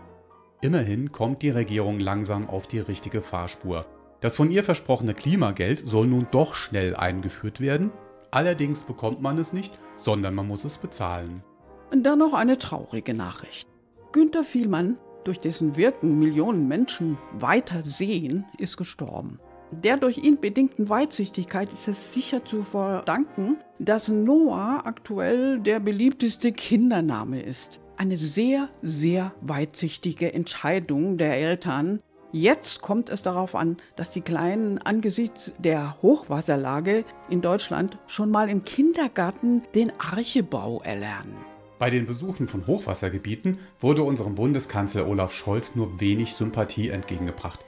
Immerhin 0.61 1.11
kommt 1.11 1.43
die 1.43 1.51
Regierung 1.51 1.99
langsam 1.99 2.49
auf 2.49 2.65
die 2.65 2.79
richtige 2.79 3.21
Fahrspur. 3.21 3.85
Das 4.21 4.37
von 4.37 4.49
ihr 4.49 4.63
versprochene 4.63 5.13
Klimageld 5.13 5.83
soll 5.85 6.07
nun 6.07 6.27
doch 6.31 6.55
schnell 6.55 6.95
eingeführt 6.95 7.59
werden. 7.59 7.91
Allerdings 8.31 8.85
bekommt 8.85 9.21
man 9.21 9.37
es 9.37 9.53
nicht, 9.53 9.77
sondern 9.97 10.33
man 10.33 10.47
muss 10.47 10.63
es 10.63 10.77
bezahlen. 10.77 11.43
Und 11.91 12.03
dann 12.03 12.19
noch 12.19 12.33
eine 12.33 12.57
traurige 12.57 13.13
Nachricht. 13.13 13.67
Günter 14.13 14.43
Vielmann, 14.43 14.97
durch 15.23 15.39
dessen 15.39 15.75
Wirken 15.75 16.19
Millionen 16.19 16.67
Menschen 16.67 17.17
weiter 17.39 17.83
sehen, 17.83 18.45
ist 18.57 18.77
gestorben. 18.77 19.39
Der 19.71 19.97
durch 19.97 20.19
ihn 20.19 20.39
bedingten 20.39 20.89
Weitsichtigkeit 20.89 21.71
ist 21.71 21.87
es 21.87 22.13
sicher 22.13 22.45
zu 22.45 22.61
verdanken, 22.61 23.57
dass 23.79 24.07
Noah 24.07 24.81
aktuell 24.85 25.59
der 25.59 25.79
beliebteste 25.79 26.51
Kindername 26.51 27.41
ist. 27.41 27.81
Eine 27.97 28.17
sehr, 28.17 28.69
sehr 28.81 29.33
weitsichtige 29.41 30.33
Entscheidung 30.33 31.17
der 31.17 31.37
Eltern. 31.37 31.99
Jetzt 32.31 32.81
kommt 32.81 33.09
es 33.09 33.21
darauf 33.21 33.55
an, 33.55 33.77
dass 33.95 34.09
die 34.11 34.21
Kleinen 34.21 34.79
angesichts 34.79 35.53
der 35.57 36.01
Hochwasserlage 36.01 37.03
in 37.29 37.41
Deutschland 37.41 37.97
schon 38.07 38.29
mal 38.29 38.49
im 38.49 38.65
Kindergarten 38.65 39.63
den 39.75 39.91
Archebau 39.99 40.81
erlernen. 40.83 41.52
Bei 41.83 41.89
den 41.89 42.05
Besuchen 42.05 42.47
von 42.47 42.65
Hochwassergebieten 42.65 43.57
wurde 43.81 44.03
unserem 44.03 44.35
Bundeskanzler 44.35 45.05
Olaf 45.05 45.33
Scholz 45.33 45.75
nur 45.75 45.99
wenig 45.99 46.33
Sympathie 46.33 46.87
entgegengebracht. 46.87 47.59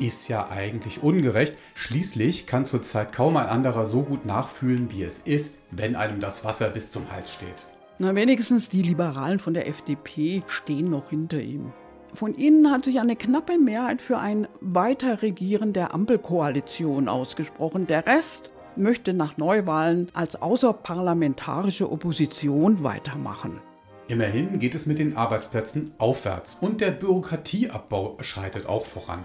Ist 0.00 0.26
ja 0.26 0.48
eigentlich 0.50 1.04
ungerecht, 1.04 1.56
schließlich 1.76 2.48
kann 2.48 2.64
zurzeit 2.64 3.12
kaum 3.12 3.36
ein 3.36 3.46
anderer 3.46 3.86
so 3.86 4.02
gut 4.02 4.26
nachfühlen, 4.26 4.90
wie 4.90 5.04
es 5.04 5.20
ist, 5.20 5.60
wenn 5.70 5.94
einem 5.94 6.18
das 6.18 6.44
Wasser 6.44 6.70
bis 6.70 6.90
zum 6.90 7.12
Hals 7.12 7.32
steht. 7.32 7.68
Na, 8.00 8.16
wenigstens 8.16 8.68
die 8.68 8.82
Liberalen 8.82 9.38
von 9.38 9.54
der 9.54 9.68
FDP 9.68 10.42
stehen 10.48 10.90
noch 10.90 11.10
hinter 11.10 11.40
ihm. 11.40 11.72
Von 12.14 12.34
ihnen 12.34 12.68
hat 12.68 12.84
sich 12.84 12.98
eine 12.98 13.14
knappe 13.14 13.58
Mehrheit 13.58 14.02
für 14.02 14.18
ein 14.18 14.48
Weiterregieren 14.60 15.72
der 15.72 15.94
Ampelkoalition 15.94 17.08
ausgesprochen. 17.08 17.86
Der 17.86 18.08
Rest 18.08 18.50
möchte 18.76 19.12
nach 19.12 19.36
Neuwahlen 19.36 20.10
als 20.14 20.40
außerparlamentarische 20.40 21.90
Opposition 21.90 22.82
weitermachen. 22.82 23.60
Immerhin 24.08 24.58
geht 24.58 24.74
es 24.74 24.86
mit 24.86 24.98
den 24.98 25.16
Arbeitsplätzen 25.16 25.92
aufwärts 25.98 26.58
und 26.60 26.80
der 26.80 26.90
Bürokratieabbau 26.90 28.18
schreitet 28.20 28.66
auch 28.66 28.84
voran. 28.84 29.24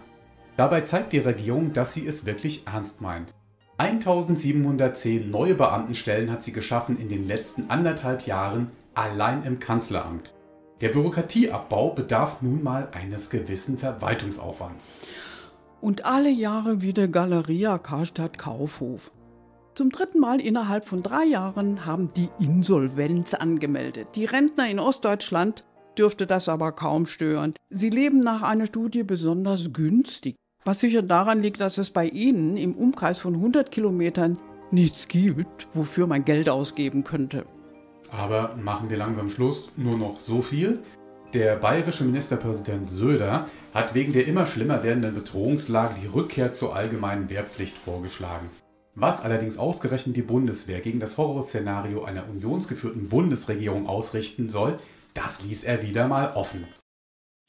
Dabei 0.56 0.82
zeigt 0.82 1.14
die 1.14 1.20
Regierung, 1.20 1.74
dass 1.74 1.94
sie 1.94 2.08
es 2.08 2.26
wirklich 2.26 2.66
ernst 2.66 3.02
meint. 3.02 3.34
1710 3.80 5.30
neue 5.30 5.54
Beamtenstellen 5.54 6.32
hat 6.32 6.42
sie 6.42 6.52
geschaffen 6.52 7.00
in 7.00 7.10
den 7.10 7.28
letzten 7.28 7.70
anderthalb 7.70 8.26
Jahren 8.26 8.72
allein 8.96 9.44
im 9.44 9.60
Kanzleramt. 9.60 10.34
Der 10.82 10.90
Bürokratieabbau 10.90 11.92
bedarf 11.92 12.42
nun 12.42 12.64
mal 12.64 12.90
eines 12.92 13.30
gewissen 13.30 13.78
Verwaltungsaufwands. 13.78 15.08
Und 15.82 16.06
alle 16.06 16.30
Jahre 16.30 16.82
wieder 16.82 17.08
Galeria 17.08 17.78
Karstadt 17.78 18.38
Kaufhof. 18.38 19.12
Zum 19.78 19.92
dritten 19.92 20.20
Mal 20.20 20.42
innerhalb 20.42 20.90
von 20.90 21.04
drei 21.04 21.24
Jahren 21.26 21.86
haben 21.86 22.10
die 22.18 22.30
Insolvenz 22.40 23.36
angemeldet. 23.36 24.08
Die 24.16 24.26
Rentner 24.26 24.68
in 24.68 24.80
Ostdeutschland 24.80 25.66
dürfte 25.96 26.26
das 26.26 26.50
aber 26.50 26.72
kaum 26.72 27.06
stören. 27.06 27.54
Sie 27.70 27.92
leben 27.92 28.20
nach 28.20 28.42
einer 28.42 28.66
Studie 28.66 29.04
besonders 29.04 29.72
günstig. 29.74 30.36
Was 30.66 30.80
sicher 30.80 31.04
daran 31.04 31.44
liegt, 31.44 31.62
dass 31.62 31.78
es 31.78 31.92
bei 31.92 32.08
ihnen 32.08 32.58
im 32.58 32.74
Umkreis 32.74 33.20
von 33.20 33.36
100 33.36 33.70
Kilometern 33.70 34.40
nichts 34.72 35.08
gibt, 35.08 35.68
wofür 35.74 36.08
man 36.08 36.26
Geld 36.26 36.50
ausgeben 36.50 37.04
könnte. 37.04 37.44
Aber 38.10 38.56
machen 38.56 38.90
wir 38.90 38.98
langsam 38.98 39.30
Schluss, 39.30 39.70
nur 39.78 39.96
noch 39.96 40.20
so 40.20 40.42
viel. 40.42 40.80
Der 41.36 41.56
bayerische 41.56 42.04
Ministerpräsident 42.04 42.90
Söder 42.90 43.48
hat 43.76 43.94
wegen 43.94 44.12
der 44.12 44.28
immer 44.28 44.48
schlimmer 44.48 44.82
werdenden 44.82 45.14
Bedrohungslage 45.14 45.94
die 46.02 46.08
Rückkehr 46.08 46.52
zur 46.52 46.76
allgemeinen 46.76 47.30
Wehrpflicht 47.30 47.78
vorgeschlagen. 47.78 48.50
Was 49.00 49.22
allerdings 49.22 49.60
ausgerechnet 49.60 50.18
die 50.18 50.24
Bundeswehr 50.24 50.82
gegen 50.82 51.00
das 51.00 51.20
Horrorszenario 51.20 52.04
einer 52.04 52.28
unionsgeführten 52.28 53.10
Bundesregierung 53.10 53.86
ausrichten 53.86 54.50
soll, 54.50 54.80
das 55.14 55.44
ließ 55.44 55.66
er 55.66 55.84
wieder 55.84 56.08
mal 56.08 56.34
offen. 56.34 56.66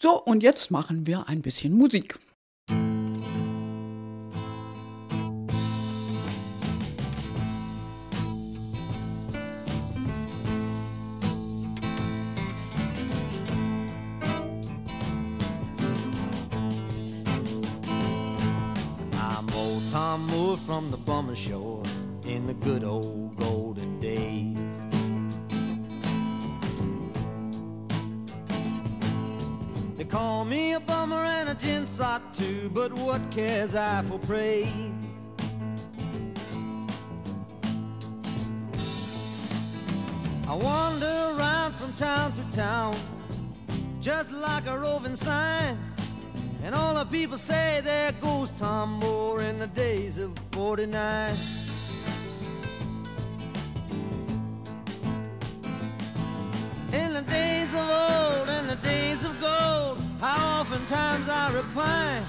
So, 0.03 0.23
und 0.23 0.43
jetzt 0.43 0.71
machen 0.71 1.07
wir 1.07 1.27
ein 1.27 1.41
bisschen 1.41 1.73
Musik. 1.73 2.19
From 20.59 20.91
the 20.91 20.97
bummer 20.97 21.37
shore 21.37 21.83
in 22.27 22.47
the 22.47 22.55
good 22.55 22.83
old 22.83 23.37
golden 23.37 24.01
days. 24.01 24.59
They 29.97 30.05
call 30.05 30.45
me 30.45 30.73
a 30.73 30.81
bummer 30.81 31.25
and 31.25 31.49
a 31.49 31.55
ginsot 31.55 32.23
too, 32.37 32.71
but 32.73 32.93
what 32.93 33.31
cares 33.31 33.75
I 33.75 34.03
for 34.03 34.19
praise? 34.19 34.69
I 40.47 40.55
wander 40.55 41.37
around 41.37 41.75
from 41.75 41.93
town 41.95 42.33
to 42.33 42.57
town, 42.57 42.97
just 44.01 44.33
like 44.33 44.67
a 44.67 44.79
roving 44.79 45.17
sign. 45.17 45.79
And 46.69 46.77
all 46.77 46.97
the 46.97 47.07
people 47.07 47.39
say 47.39 47.81
there 47.83 48.13
goes 48.13 48.51
Tom 48.51 48.99
Moore 49.01 49.41
in 49.41 49.59
the 49.59 49.69
days 49.69 50.19
of 50.19 50.39
49. 50.51 51.35
In 56.93 57.15
the 57.15 57.23
days 57.23 57.73
of 57.73 57.89
old, 57.89 58.49
in 58.51 58.67
the 58.67 58.79
days 58.83 59.25
of 59.25 59.41
gold, 59.41 60.03
how 60.21 60.61
oftentimes 60.61 61.27
I 61.31 61.55
repine 61.55 62.23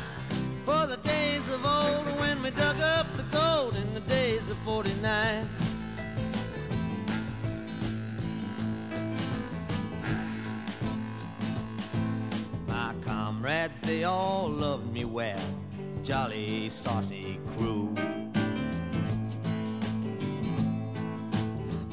for 0.64 0.88
the 0.88 0.96
days 1.04 1.46
of 1.52 1.66
old 1.66 2.08
when 2.22 2.42
we 2.42 2.52
dug 2.52 2.80
up 2.80 3.08
the 3.18 3.24
gold 3.38 3.76
in 3.76 3.94
the 3.94 4.00
days 4.08 4.50
of 4.50 4.56
49. 4.60 5.50
Comrades, 13.40 13.80
they 13.82 14.04
all 14.04 14.50
loved 14.50 14.92
me 14.92 15.06
well, 15.06 15.40
jolly 16.04 16.70
saucy 16.70 17.40
crew. 17.52 17.94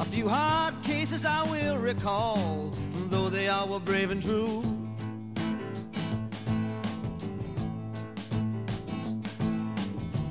A 0.00 0.04
few 0.06 0.28
hard 0.28 0.74
cases 0.82 1.24
I 1.24 1.48
will 1.50 1.78
recall, 1.78 2.72
though 3.10 3.30
they 3.30 3.46
all 3.46 3.68
were 3.68 3.78
brave 3.78 4.10
and 4.10 4.20
true. 4.20 4.60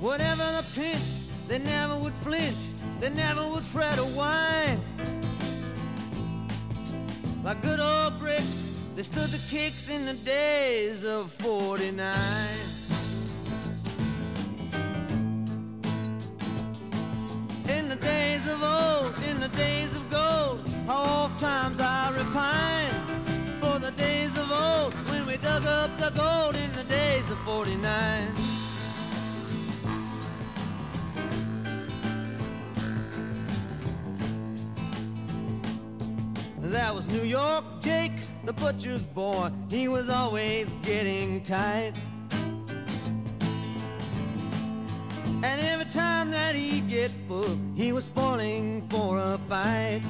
Whatever 0.01 0.43
the 0.43 0.65
pinch, 0.75 1.03
they 1.47 1.59
never 1.59 1.97
would 1.97 2.13
flinch, 2.15 2.57
they 2.99 3.09
never 3.09 3.47
would 3.47 3.63
fret 3.63 3.97
or 3.99 4.09
whine. 4.19 4.81
Like 7.43 7.61
good 7.61 7.79
old 7.79 8.19
bricks, 8.19 8.64
they 8.95 9.03
stood 9.03 9.27
the 9.27 9.41
kicks 9.49 9.89
in 9.89 10.05
the 10.05 10.13
days 10.13 11.03
of 11.03 11.31
49. 11.33 12.15
In 17.67 17.89
the 17.89 17.97
days 17.97 18.47
of 18.47 18.63
old, 18.63 19.13
in 19.29 19.41
the 19.41 19.49
days 19.49 19.93
of 19.93 20.09
gold, 20.09 20.69
how 20.87 21.03
oft 21.03 21.41
times 21.41 21.81
I 21.81 22.13
repine 22.17 23.59
for 23.59 23.79
the 23.79 23.91
days 23.91 24.37
of 24.37 24.49
old 24.49 24.93
when 25.09 25.25
we 25.25 25.35
dug 25.37 25.65
up 25.65 25.97
the 25.97 26.11
gold 26.11 26.55
in 26.55 26.71
the 26.71 26.85
days 26.85 27.29
of 27.29 27.37
49. 27.39 28.31
That 36.71 36.95
was 36.95 37.07
New 37.07 37.23
York 37.23 37.74
the 38.45 38.53
butcher's 38.53 39.03
boy. 39.03 39.49
He 39.69 39.87
was 39.87 40.09
always 40.09 40.67
getting 40.83 41.43
tight. 41.43 41.93
And 45.43 45.61
every 45.61 45.85
time 45.91 46.31
that 46.31 46.55
he'd 46.55 46.87
get 46.87 47.11
full, 47.27 47.57
he 47.75 47.91
was 47.91 48.05
spoiling 48.05 48.87
for 48.89 49.19
a 49.19 49.39
fight. 49.49 50.01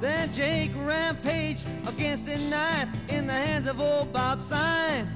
Then 0.00 0.32
Jake 0.32 0.70
rampaged 0.76 1.66
against 1.86 2.26
a 2.26 2.38
knife 2.48 2.88
in 3.10 3.26
the 3.26 3.34
hands 3.34 3.66
of 3.66 3.80
old 3.80 4.12
Bob 4.12 4.42
Sign. 4.42 5.08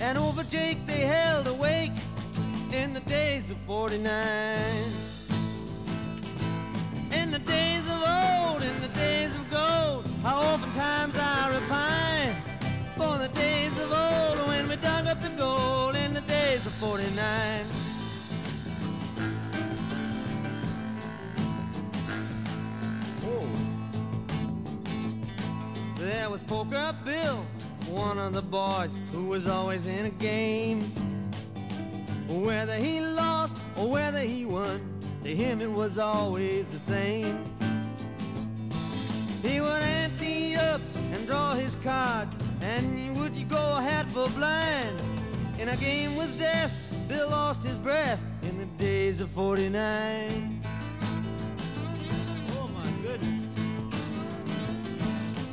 And 0.00 0.16
over 0.16 0.44
Jake 0.44 0.86
they 0.86 1.00
held 1.00 1.48
a 1.48 1.54
wake 1.54 1.92
in 2.72 2.92
the 2.92 3.00
days 3.00 3.50
of 3.50 3.56
49. 3.66 4.62
In 7.12 7.30
the 7.30 7.40
days 7.40 7.84
of 7.88 8.02
old, 8.02 8.62
in 8.62 8.80
the 8.80 8.88
days 8.88 9.34
of 9.34 9.50
gold, 9.50 10.11
how 10.22 10.40
oftentimes 10.40 11.16
I 11.18 11.50
repine 11.52 12.36
for 12.96 13.18
the 13.18 13.28
days 13.34 13.72
of 13.80 13.90
old 13.90 14.48
when 14.48 14.68
we 14.68 14.76
dug 14.76 15.06
up 15.08 15.20
the 15.20 15.30
gold 15.30 15.96
in 15.96 16.14
the 16.14 16.20
days 16.20 16.64
of 16.64 16.72
49. 16.74 17.66
Oh. 23.24 23.48
There 25.98 26.30
was 26.30 26.42
Poker 26.44 26.94
Bill, 27.04 27.44
one 27.88 28.18
of 28.18 28.32
the 28.32 28.42
boys 28.42 28.92
who 29.10 29.24
was 29.24 29.48
always 29.48 29.88
in 29.88 30.06
a 30.06 30.10
game. 30.10 30.82
Whether 32.28 32.76
he 32.76 33.00
lost 33.00 33.56
or 33.76 33.88
whether 33.90 34.20
he 34.20 34.44
won, 34.44 34.80
to 35.24 35.34
him 35.34 35.60
it 35.60 35.70
was 35.70 35.98
always 35.98 36.68
the 36.68 36.78
same. 36.78 37.44
He 39.42 39.60
would 39.60 39.82
ante 39.82 40.54
up 40.54 40.80
and 41.12 41.26
draw 41.26 41.54
his 41.54 41.74
cards, 41.76 42.36
and 42.60 43.16
would 43.16 43.34
you 43.36 43.44
go 43.44 43.74
hat 43.74 44.06
for 44.12 44.28
blind? 44.30 45.00
In 45.58 45.68
a 45.68 45.76
game 45.76 46.16
with 46.16 46.38
death, 46.38 46.72
Bill 47.08 47.28
lost 47.28 47.64
his 47.64 47.76
breath 47.76 48.20
in 48.42 48.56
the 48.58 48.66
days 48.82 49.20
of 49.20 49.30
49. 49.30 50.62
Oh 52.52 52.68
my 52.68 52.88
goodness. 53.02 53.44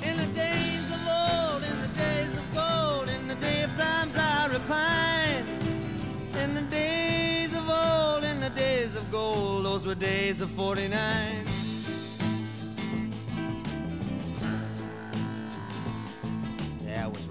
In 0.04 0.18
the 0.18 0.28
days 0.36 0.92
of 0.94 1.08
old, 1.08 1.64
in 1.64 1.82
the 1.82 1.92
days 1.98 2.38
of 2.38 2.54
gold, 2.54 3.10
in 3.10 3.28
the 3.28 3.36
day 3.36 3.64
of 3.64 3.76
times 3.76 4.16
I 4.16 4.48
repine. 4.54 5.46
In 6.44 6.54
the 6.54 6.62
days 6.70 7.56
of 7.56 7.68
old, 7.68 8.24
in 8.24 8.40
the 8.40 8.52
days 8.52 8.96
of 8.96 9.12
gold, 9.12 9.66
those 9.66 9.84
were 9.84 9.96
days 9.96 10.42
of 10.42 10.52
49. 10.52 11.49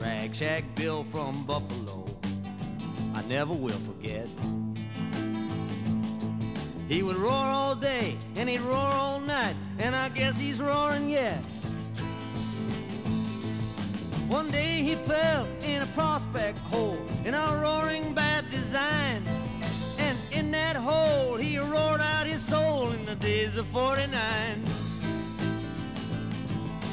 Rag 0.09 0.35
Shack 0.35 0.65
Bill 0.75 1.05
from 1.05 1.45
Buffalo. 1.45 2.07
I 3.15 3.23
never 3.25 3.53
will 3.53 3.79
forget. 3.91 4.27
He 6.89 7.03
would 7.03 7.17
roar 7.17 7.45
all 7.59 7.75
day 7.75 8.17
and 8.37 8.49
he'd 8.49 8.63
roar 8.63 8.91
all 9.03 9.21
night, 9.21 9.55
and 9.79 9.95
I 9.95 10.09
guess 10.09 10.39
he's 10.39 10.63
roaring 10.63 11.11
yet. 11.11 11.37
One 14.29 14.51
day 14.51 14.83
he 14.83 14.95
fell 14.95 15.47
in 15.63 15.83
a 15.83 15.87
prospect 15.89 16.57
hole 16.57 16.99
in 17.27 17.35
a 17.35 17.61
roaring 17.63 18.15
bad 18.15 18.49
design. 18.49 19.23
And 19.99 20.17
in 20.33 20.51
that 20.53 20.77
hole 20.77 21.37
he 21.37 21.59
roared 21.59 22.01
out 22.01 22.27
his 22.27 22.41
soul 22.41 22.93
in 22.93 23.05
the 23.05 23.17
days 23.17 23.59
of 23.59 23.67
49. 23.67 24.09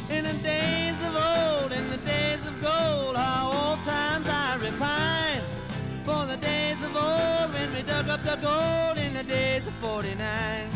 In 0.10 0.24
the 0.26 0.34
days 0.44 1.00
of 1.08 1.16
old, 1.16 1.45
the 8.26 8.36
gold 8.38 8.98
in 8.98 9.14
the 9.14 9.24
days 9.24 9.68
of 9.68 9.74
49. 9.76 10.68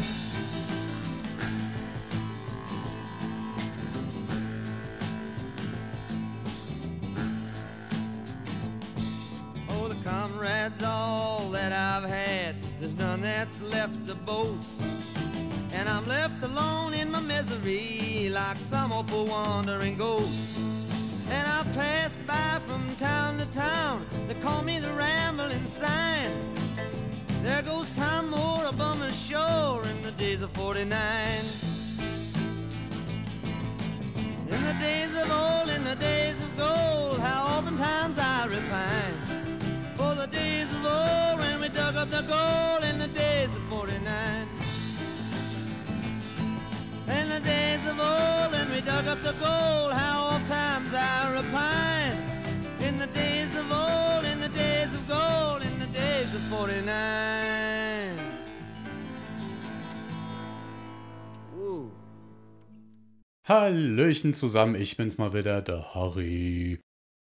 Oh, 9.71 9.87
the 9.87 9.95
comrades, 10.07 10.83
all 10.83 11.49
that 11.49 11.71
I've 11.71 12.07
had, 12.07 12.55
there's 12.79 12.95
none 12.95 13.21
that's 13.21 13.63
left 13.63 14.05
to 14.05 14.13
boast. 14.13 14.69
And 15.73 15.89
I'm 15.89 16.05
left 16.05 16.43
alone 16.43 16.93
in 16.93 17.09
my 17.09 17.21
misery 17.21 18.29
like 18.31 18.57
some 18.57 18.91
poor 19.07 19.25
wandering 19.25 19.97
ghost. 19.97 20.55
And 21.31 21.47
I 21.47 21.63
pass 21.73 22.15
by 22.27 22.59
from 22.67 22.87
town 22.97 23.39
to 23.39 23.45
town, 23.47 24.05
they 24.27 24.35
call 24.35 24.61
me 24.61 24.77
the 24.79 24.93
rambling 24.93 25.65
sign. 25.65 26.31
There 27.49 27.63
goes 27.63 27.89
Tom 27.97 28.29
Moore 28.29 28.63
up 28.63 28.79
on 28.79 28.99
the 28.99 29.11
shore 29.11 29.83
in 29.83 30.03
the 30.03 30.11
days 30.11 30.43
of 30.43 30.51
49. 30.51 30.87
In 34.53 34.61
the 34.69 34.75
days 34.79 35.15
of 35.17 35.31
old, 35.31 35.69
in 35.69 35.83
the 35.83 35.95
days 35.95 36.37
of 36.43 36.51
gold, 36.55 37.19
how 37.19 37.57
oftentimes 37.57 38.19
I 38.19 38.45
repine. 38.45 39.17
For 39.97 40.13
the 40.13 40.27
days 40.27 40.71
of 40.71 40.85
old 40.85 41.39
when 41.39 41.59
we 41.59 41.69
dug 41.69 41.95
up 41.95 42.09
the 42.11 42.21
gold 42.21 42.83
in 42.83 42.99
the 42.99 43.07
days 43.07 43.53
of 43.55 43.63
49. 43.63 44.47
In 47.17 47.29
the 47.29 47.39
days 47.39 47.83
of 47.87 47.99
old 47.99 48.51
when 48.53 48.69
we 48.71 48.81
dug 48.81 49.07
up 49.07 49.23
the 49.23 49.33
gold, 49.33 49.91
how 49.93 50.17
oft 50.33 50.47
times 50.47 50.93
I 50.93 51.31
repine. 51.35 51.98
Hallöchen 63.49 64.35
zusammen, 64.35 64.75
ich 64.75 64.95
bin's 64.95 65.17
mal 65.17 65.33
wieder, 65.33 65.61
der 65.63 65.95
Harry. 65.95 66.79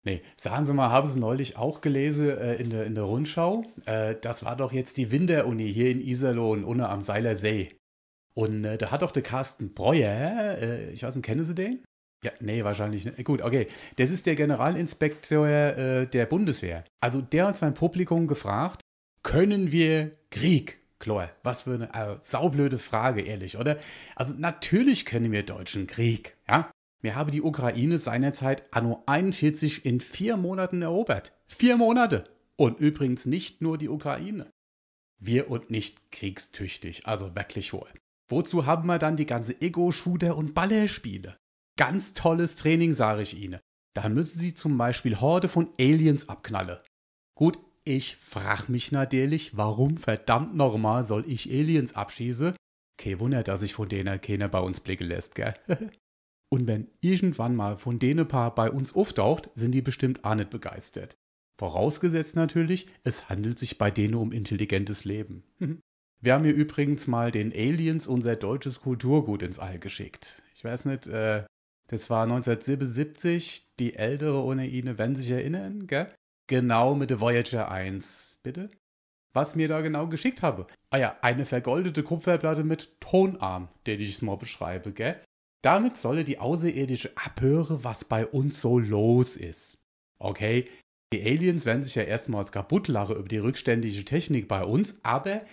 Nee, 0.03 0.21
sagen 0.39 0.65
Sie 0.65 0.73
mal, 0.73 0.89
haben 0.89 1.07
Sie 1.07 1.19
neulich 1.19 1.57
auch 1.57 1.81
gelesen 1.81 2.29
äh, 2.29 2.55
in, 2.55 2.69
der, 2.69 2.85
in 2.85 2.95
der 2.95 3.05
Rundschau? 3.05 3.65
Äh, 3.85 4.15
das 4.21 4.45
war 4.45 4.55
doch 4.55 4.71
jetzt 4.71 4.97
die 4.97 5.11
Winteruni 5.11 5.71
hier 5.71 5.91
in 5.91 5.99
Iserlohn, 5.99 6.63
ohne 6.63 6.89
am 6.89 7.01
Seiler 7.01 7.35
See. 7.35 7.75
Und 8.35 8.65
äh, 8.65 8.77
da 8.77 8.91
hat 8.91 9.01
doch 9.01 9.11
der 9.11 9.23
Carsten 9.23 9.73
Breuer, 9.73 10.57
äh, 10.59 10.91
ich 10.91 11.03
weiß 11.03 11.15
nicht, 11.15 11.25
kennen 11.25 11.43
Sie 11.43 11.55
den? 11.55 11.83
Ja, 12.23 12.31
nee, 12.39 12.63
wahrscheinlich 12.63 13.05
nicht. 13.05 13.23
Gut, 13.23 13.41
okay. 13.41 13.67
Das 13.95 14.11
ist 14.11 14.25
der 14.27 14.35
Generalinspektor 14.35 15.47
äh, 15.47 16.07
der 16.07 16.25
Bundeswehr. 16.27 16.85
Also 17.03 17.21
der 17.21 17.47
hat 17.47 17.57
sein 17.57 17.73
Publikum 17.73 18.27
gefragt, 18.27 18.81
können 19.23 19.71
wir 19.71 20.11
Krieg? 20.29 20.79
Chlor, 20.99 21.31
was 21.41 21.63
für 21.63 21.73
eine 21.73 21.93
äh, 21.93 22.17
saublöde 22.21 22.77
Frage, 22.77 23.21
ehrlich, 23.21 23.57
oder? 23.57 23.77
Also 24.15 24.35
natürlich 24.35 25.05
können 25.05 25.31
wir 25.31 25.43
Deutschen 25.43 25.87
Krieg, 25.87 26.37
ja? 26.47 26.71
Wir 27.01 27.15
haben 27.15 27.31
die 27.31 27.41
Ukraine 27.41 27.97
seinerzeit 27.97 28.71
anno 28.71 29.01
41 29.07 29.85
in 29.85 29.99
vier 29.99 30.37
Monaten 30.37 30.83
erobert. 30.83 31.33
Vier 31.47 31.77
Monate! 31.77 32.29
Und 32.55 32.79
übrigens 32.79 33.25
nicht 33.25 33.63
nur 33.63 33.79
die 33.79 33.89
Ukraine. 33.89 34.51
Wir 35.17 35.49
und 35.49 35.71
nicht 35.71 36.11
kriegstüchtig, 36.11 37.07
also 37.07 37.35
wirklich 37.35 37.73
wohl. 37.73 37.89
Wozu 38.29 38.67
haben 38.67 38.85
wir 38.85 38.99
dann 38.99 39.17
die 39.17 39.25
ganze 39.25 39.59
Ego-Shooter- 39.59 40.37
und 40.37 40.53
Ballerspiele? 40.53 41.37
Ganz 41.77 42.13
tolles 42.13 42.55
Training, 42.55 42.93
sage 42.93 43.23
ich 43.23 43.35
Ihnen. 43.35 43.59
Da 43.93 44.07
müssen 44.07 44.39
Sie 44.39 44.53
zum 44.53 44.77
Beispiel 44.77 45.19
Horde 45.19 45.47
von 45.47 45.69
Aliens 45.79 46.29
abknallen. 46.29 46.77
Gut, 47.35 47.57
ich 47.83 48.15
frag 48.15 48.69
mich 48.69 48.91
natürlich, 48.91 49.57
warum 49.57 49.97
verdammt 49.97 50.55
nochmal 50.55 51.05
soll 51.05 51.25
ich 51.27 51.49
Aliens 51.49 51.93
abschießen? 51.93 52.55
Kein 52.97 53.19
Wunder, 53.19 53.43
dass 53.43 53.61
sich 53.61 53.73
von 53.73 53.89
denen 53.89 54.21
keiner 54.21 54.47
bei 54.47 54.59
uns 54.59 54.79
blicken 54.79 55.07
lässt, 55.07 55.35
gell? 55.35 55.55
Und 56.53 56.67
wenn 56.67 56.89
irgendwann 56.99 57.55
mal 57.55 57.77
von 57.77 57.97
denen 57.97 58.27
paar 58.27 58.53
bei 58.53 58.69
uns 58.69 58.93
auftaucht, 58.93 59.49
sind 59.55 59.71
die 59.71 59.81
bestimmt 59.81 60.25
auch 60.25 60.35
nicht 60.35 60.49
begeistert. 60.49 61.15
Vorausgesetzt 61.57 62.35
natürlich, 62.35 62.87
es 63.03 63.29
handelt 63.29 63.57
sich 63.57 63.77
bei 63.77 63.89
denen 63.89 64.15
um 64.15 64.31
intelligentes 64.31 65.05
Leben. 65.05 65.43
Wir 66.23 66.33
haben 66.33 66.43
hier 66.43 66.53
übrigens 66.53 67.07
mal 67.07 67.31
den 67.31 67.51
Aliens 67.51 68.05
unser 68.05 68.35
deutsches 68.35 68.81
Kulturgut 68.81 69.41
ins 69.41 69.57
All 69.57 69.79
geschickt. 69.79 70.43
Ich 70.53 70.63
weiß 70.63 70.85
nicht, 70.85 71.07
äh, 71.07 71.45
das 71.87 72.11
war 72.11 72.23
1977, 72.23 73.71
die 73.79 73.95
Ältere 73.95 74.43
ohne 74.43 74.67
ihn, 74.67 74.99
wenn 74.99 75.15
sich 75.15 75.31
erinnern, 75.31 75.87
gell? 75.87 76.13
Genau 76.51 76.95
mit 76.95 77.09
der 77.09 77.21
Voyager 77.21 77.71
1, 77.71 78.41
bitte? 78.43 78.69
Was 79.33 79.55
mir 79.55 79.69
da 79.69 79.79
genau 79.79 80.07
geschickt 80.07 80.41
habe. 80.41 80.67
Ah 80.89 80.97
ja, 80.97 81.15
eine 81.21 81.45
vergoldete 81.45 82.03
Kupferplatte 82.03 82.65
mit 82.65 82.99
Tonarm, 82.99 83.69
der 83.85 83.97
ich 83.97 84.09
es 84.09 84.21
mal 84.21 84.35
beschreibe, 84.35 84.91
gell? 84.91 85.17
Damit 85.63 85.95
solle 85.95 86.25
die 86.25 86.39
Außerirdische 86.39 87.15
abhören, 87.15 87.85
was 87.85 88.03
bei 88.03 88.27
uns 88.27 88.59
so 88.59 88.79
los 88.79 89.37
ist. 89.37 89.77
Okay, 90.19 90.67
die 91.13 91.23
Aliens 91.23 91.65
werden 91.65 91.83
sich 91.83 91.95
ja 91.95 92.03
erstmals 92.03 92.51
kaputt 92.51 92.89
lachen 92.89 93.15
über 93.15 93.29
die 93.29 93.37
rückständige 93.37 94.03
Technik 94.03 94.49
bei 94.49 94.65
uns, 94.65 94.99
aber 95.03 95.45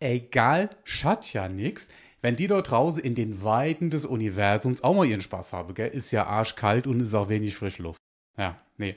egal, 0.00 0.68
schadet 0.84 1.32
ja 1.32 1.48
nix, 1.48 1.88
wenn 2.20 2.36
die 2.36 2.46
dort 2.46 2.70
draußen 2.70 3.02
in 3.02 3.14
den 3.14 3.42
Weiten 3.42 3.88
des 3.88 4.04
Universums 4.04 4.84
auch 4.84 4.94
mal 4.94 5.06
ihren 5.06 5.22
Spaß 5.22 5.54
haben, 5.54 5.72
gell? 5.72 5.88
Ist 5.88 6.10
ja 6.10 6.26
arschkalt 6.26 6.86
und 6.86 7.00
ist 7.00 7.14
auch 7.14 7.30
wenig 7.30 7.56
Frischluft. 7.56 8.02
Ja, 8.36 8.60
nee. 8.76 8.96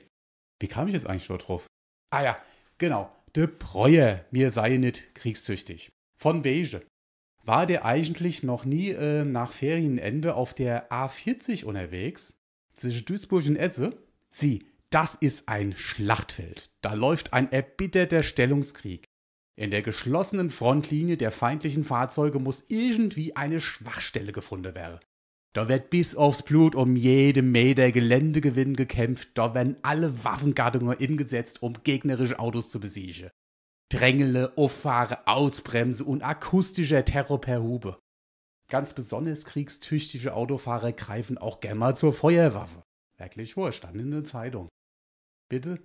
Wie 0.60 0.68
kam 0.68 0.88
ich 0.88 0.94
jetzt 0.94 1.08
eigentlich 1.08 1.28
dort 1.28 1.48
drauf? 1.48 1.68
Ah 2.12 2.24
ja, 2.24 2.38
genau. 2.78 3.12
De 3.36 3.48
Breuer, 3.48 4.24
mir 4.32 4.50
sei 4.50 4.78
nicht 4.78 5.13
kriegstüchtig. 5.15 5.89
Von 6.18 6.41
Beige. 6.41 6.82
War 7.44 7.65
der 7.65 7.86
eigentlich 7.86 8.41
noch 8.44 8.65
nie 8.65 8.89
äh, 8.89 9.24
nach 9.24 9.52
Ferienende 9.52 10.36
auf 10.36 10.54
der 10.54 10.91
A40 10.91 11.65
unterwegs? 11.65 12.38
Zwischen 12.74 13.06
Duisburg 13.06 13.46
und 13.46 13.56
Esse? 13.56 13.98
Sie, 14.32 14.65
das 14.89 15.15
ist 15.15 15.48
ein 15.50 15.76
Schlachtfeld. 15.76 16.72
Da 16.82 16.94
läuft 16.94 17.34
ein 17.34 17.52
erbitterter 17.52 18.24
Stellungskrieg. 18.24 19.06
In 19.58 19.72
der 19.72 19.82
geschlossenen 19.82 20.50
Frontlinie 20.50 21.18
der 21.18 21.32
feindlichen 21.32 21.84
Fahrzeuge 21.84 22.39
muss 22.39 22.65
irgendwie 22.68 23.36
eine 23.36 23.62
Schwachstelle 23.62 24.32
gefunden 24.32 24.76
werden. 24.76 25.00
Da 25.56 25.70
wird 25.70 25.89
bis 25.89 26.18
aufs 26.18 26.44
Blut 26.44 26.76
um 26.76 26.98
jede 26.98 27.41
Meter 27.41 27.94
Geländegewinn 27.94 28.76
gekämpft, 28.76 29.30
da 29.36 29.56
werden 29.56 29.78
alle 29.84 30.26
Waffengattungen 30.26 30.98
eingesetzt, 30.98 31.63
um 31.63 31.82
gegnerische 31.82 32.39
Autos 32.39 32.70
zu 32.70 32.82
besiegen. 32.82 33.32
Drängele, 33.89 34.58
Auffahre, 34.58 35.26
Ausbremse 35.28 36.04
und 36.04 36.24
akustischer 36.24 37.06
Terror 37.06 37.39
per 37.39 37.63
Hube. 37.63 37.98
Ganz 38.68 38.91
besonders 38.91 39.46
kriegstüchtige 39.46 40.34
Autofahrer 40.34 40.91
greifen 40.91 41.38
auch 41.38 41.62
gern 41.62 41.78
mal 41.78 41.96
zur 41.96 42.12
Feuerwaffe. 42.12 42.84
Wirklich 43.18 43.56
wohl, 43.56 43.72
stand 43.72 43.96
in 44.02 44.12
der 44.12 44.26
Zeitung. 44.26 44.68
Bitte? 45.48 45.80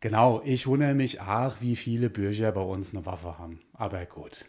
Genau, 0.00 0.42
ich 0.44 0.66
wundere 0.66 0.92
mich 0.92 1.18
auch, 1.22 1.62
wie 1.62 1.76
viele 1.76 2.10
Bürger 2.10 2.52
bei 2.52 2.60
uns 2.60 2.92
eine 2.92 3.06
Waffe 3.06 3.38
haben. 3.38 3.62
Aber 3.72 4.04
gut. 4.04 4.44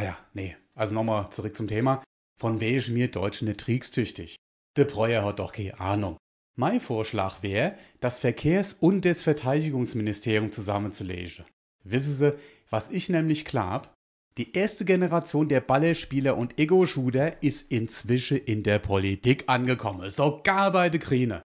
Ah 0.00 0.02
ja, 0.02 0.18
nee. 0.32 0.56
Also 0.74 0.94
nochmal 0.94 1.30
zurück 1.30 1.56
zum 1.56 1.68
Thema. 1.68 2.02
Von 2.38 2.60
wegen 2.60 2.94
mir 2.94 3.10
Deutschen 3.10 3.48
nicht 3.48 3.64
kriegstüchtig. 3.64 4.36
Der 4.76 4.84
Breuer 4.84 5.24
hat 5.24 5.40
doch 5.40 5.52
keine 5.52 5.80
Ahnung. 5.80 6.16
Mein 6.56 6.80
Vorschlag 6.80 7.42
wäre, 7.42 7.76
das 8.00 8.20
Verkehrs- 8.20 8.74
und 8.74 9.04
das 9.04 9.22
Verteidigungsministerium 9.22 10.52
zusammenzulegen. 10.52 11.44
Wissen 11.84 12.14
Sie, 12.14 12.34
was 12.70 12.90
ich 12.90 13.08
nämlich 13.08 13.44
glaub? 13.44 13.92
Die 14.38 14.52
erste 14.52 14.84
Generation 14.84 15.48
der 15.48 15.60
Ballerspieler 15.60 16.36
und 16.36 16.58
Ego-Shooter 16.58 17.42
ist 17.42 17.72
inzwischen 17.72 18.38
in 18.38 18.62
der 18.62 18.78
Politik 18.78 19.44
angekommen, 19.48 20.10
sogar 20.10 20.70
bei 20.70 20.90
der 20.90 21.00
Grüne. 21.00 21.42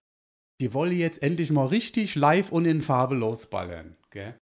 Die 0.60 0.72
wollen 0.74 0.96
jetzt 0.96 1.22
endlich 1.22 1.50
mal 1.50 1.66
richtig 1.66 2.14
live 2.14 2.52
und 2.52 2.66
in 2.66 2.82
Farbe 2.82 3.16
losballern, 3.16 3.96
gell? 4.10 4.38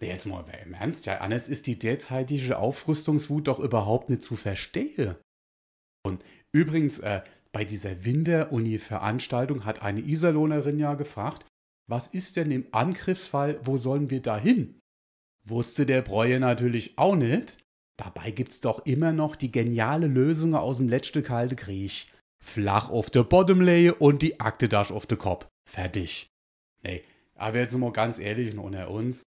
Jetzt 0.00 0.24
mal 0.24 0.44
im 0.64 0.72
Ernst, 0.72 1.04
ja, 1.04 1.18
anders 1.18 1.48
ist 1.48 1.66
die 1.66 1.78
derzeitige 1.78 2.56
Aufrüstungswut 2.56 3.48
doch 3.48 3.58
überhaupt 3.58 4.08
nicht 4.08 4.22
zu 4.22 4.34
verstehen. 4.34 5.16
Und 6.02 6.24
übrigens, 6.52 6.98
äh, 7.00 7.22
bei 7.52 7.64
dieser 7.64 8.04
Winter-Uni-Veranstaltung 8.04 9.64
hat 9.64 9.82
eine 9.82 10.00
Iserlohnerin 10.00 10.78
ja 10.78 10.94
gefragt, 10.94 11.44
was 11.88 12.06
ist 12.06 12.36
denn 12.36 12.50
im 12.50 12.66
Angriffsfall, 12.70 13.60
wo 13.64 13.76
sollen 13.76 14.10
wir 14.10 14.22
da 14.22 14.38
hin? 14.38 14.80
Wusste 15.44 15.86
der 15.86 16.02
Breuer 16.02 16.38
natürlich 16.38 16.96
auch 16.96 17.16
nicht. 17.16 17.58
Dabei 17.96 18.30
gibt's 18.30 18.60
doch 18.60 18.86
immer 18.86 19.12
noch 19.12 19.34
die 19.34 19.50
geniale 19.50 20.06
Lösung 20.06 20.54
aus 20.54 20.76
dem 20.76 20.88
letzten 20.88 21.22
Kalte 21.22 21.56
Krieg. 21.56 22.06
Flach 22.42 22.88
auf 22.88 23.10
der 23.10 23.24
Bottomlay 23.24 23.90
und 23.90 24.22
die 24.22 24.40
Aktedasch 24.40 24.92
auf 24.92 25.06
der 25.06 25.18
Kopf. 25.18 25.46
Fertig. 25.68 26.28
Nee, 26.82 27.02
aber 27.34 27.58
jetzt 27.58 27.76
mal 27.76 27.92
ganz 27.92 28.18
ehrlich 28.18 28.56
unter 28.56 28.90
uns, 28.90 29.24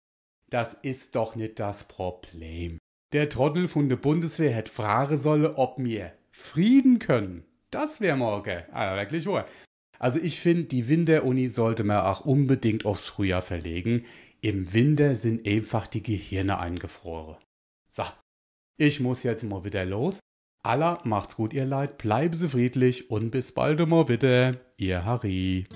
das 0.49 0.73
ist 0.73 1.15
doch 1.15 1.36
nicht 1.36 1.60
das 1.60 1.86
Problem. 1.86 2.77
Der 3.12 3.27
Trottel 3.27 3.67
von 3.67 3.89
der 3.89 3.97
Bundeswehr 3.97 4.53
hätte 4.53 4.71
fragen 4.71 5.17
sollen, 5.17 5.47
ob 5.55 5.75
wir 5.77 6.13
Frieden 6.31 6.99
können. 6.99 7.43
Das 7.69 8.01
wäre 8.01 8.17
morgen. 8.17 8.63
Ah, 8.71 8.95
wirklich 8.95 9.25
wohl. 9.25 9.45
Also 9.99 10.19
ich 10.19 10.39
finde, 10.39 10.63
die 10.63 10.89
Winteruni 10.89 11.47
sollte 11.47 11.83
man 11.83 11.97
auch 11.97 12.25
unbedingt 12.25 12.85
aufs 12.85 13.09
Frühjahr 13.09 13.41
verlegen. 13.41 14.05
Im 14.41 14.73
Winter 14.73 15.15
sind 15.15 15.47
einfach 15.47 15.85
die 15.85 16.01
Gehirne 16.01 16.57
eingefroren. 16.57 17.37
So, 17.89 18.03
ich 18.77 18.99
muss 18.99 19.21
jetzt 19.21 19.43
mal 19.43 19.63
wieder 19.63 19.85
los. 19.85 20.19
Allah 20.63 21.01
macht's 21.03 21.35
gut, 21.35 21.53
ihr 21.53 21.65
Leid, 21.65 21.97
bleiben 21.97 22.33
Sie 22.33 22.49
friedlich 22.49 23.11
und 23.11 23.29
bis 23.31 23.51
bald 23.51 23.87
mal 23.87 24.05
bitte. 24.05 24.59
Ihr 24.77 25.05
Harry. 25.05 25.67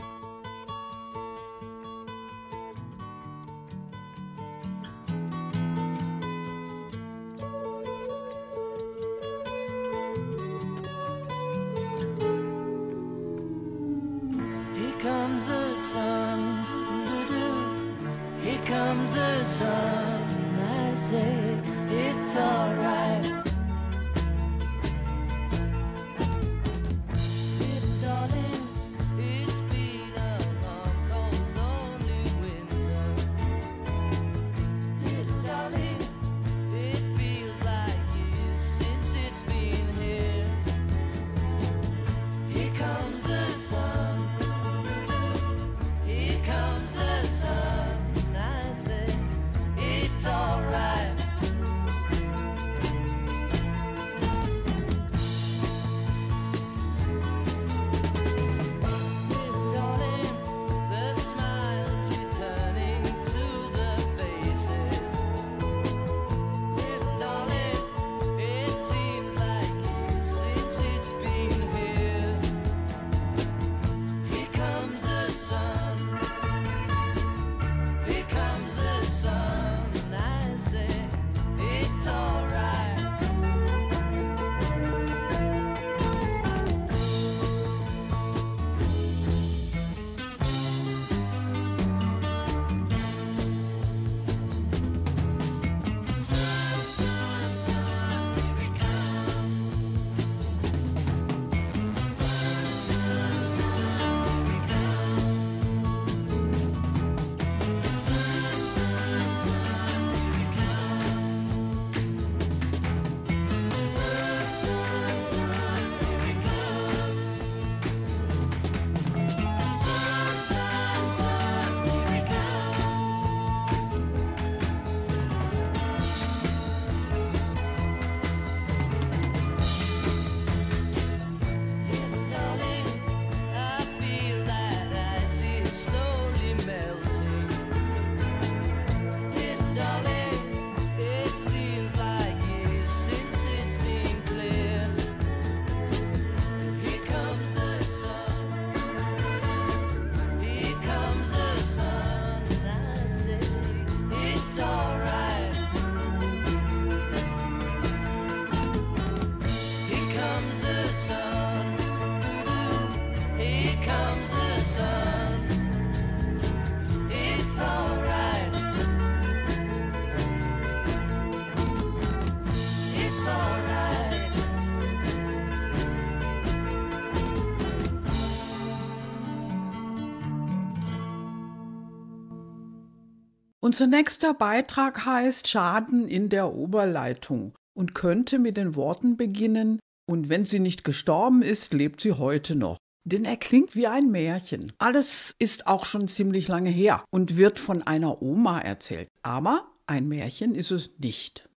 Unser 183.65 183.87
nächster 183.87 184.35
Beitrag 184.35 185.07
heißt 185.07 185.47
Schaden 185.47 186.07
in 186.07 186.29
der 186.29 186.53
Oberleitung 186.53 187.55
und 187.75 187.95
könnte 187.95 188.37
mit 188.37 188.57
den 188.57 188.75
Worten 188.75 189.17
beginnen, 189.17 189.79
und 190.07 190.29
wenn 190.29 190.45
sie 190.45 190.59
nicht 190.59 190.83
gestorben 190.83 191.41
ist, 191.41 191.73
lebt 191.73 191.99
sie 191.99 192.11
heute 192.11 192.53
noch. 192.53 192.77
Denn 193.05 193.25
er 193.25 193.37
klingt 193.37 193.75
wie 193.75 193.87
ein 193.87 194.11
Märchen. 194.11 194.71
Alles 194.77 195.33
ist 195.39 195.65
auch 195.65 195.85
schon 195.85 196.07
ziemlich 196.07 196.47
lange 196.47 196.69
her 196.69 197.03
und 197.09 197.37
wird 197.37 197.57
von 197.57 197.81
einer 197.81 198.21
Oma 198.21 198.59
erzählt. 198.59 199.07
Aber 199.23 199.67
ein 199.87 200.07
Märchen 200.07 200.53
ist 200.53 200.69
es 200.69 200.91
nicht. 200.99 201.49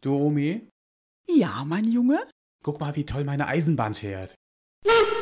Du, 0.00 0.14
Omi, 0.14 0.68
Ja, 1.28 1.64
mein 1.66 1.90
Junge? 1.90 2.24
guck 2.62 2.78
mal, 2.78 2.94
wie 2.94 3.04
toll 3.04 3.24
meine 3.24 3.48
Eisenbahn 3.48 3.94
fährt. 3.94 4.36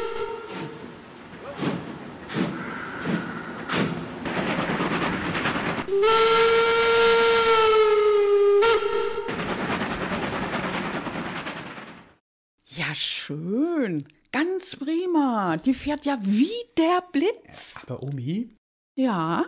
Ja, 12.68 12.95
schön. 12.95 14.07
Ganz 14.30 14.76
prima. 14.76 15.57
Die 15.59 15.74
fährt 15.74 16.07
ja 16.07 16.18
wie 16.22 16.51
der 16.78 17.03
Blitz. 17.12 17.84
Aber 17.86 18.03
Omi, 18.03 18.55
Ja. 18.97 19.47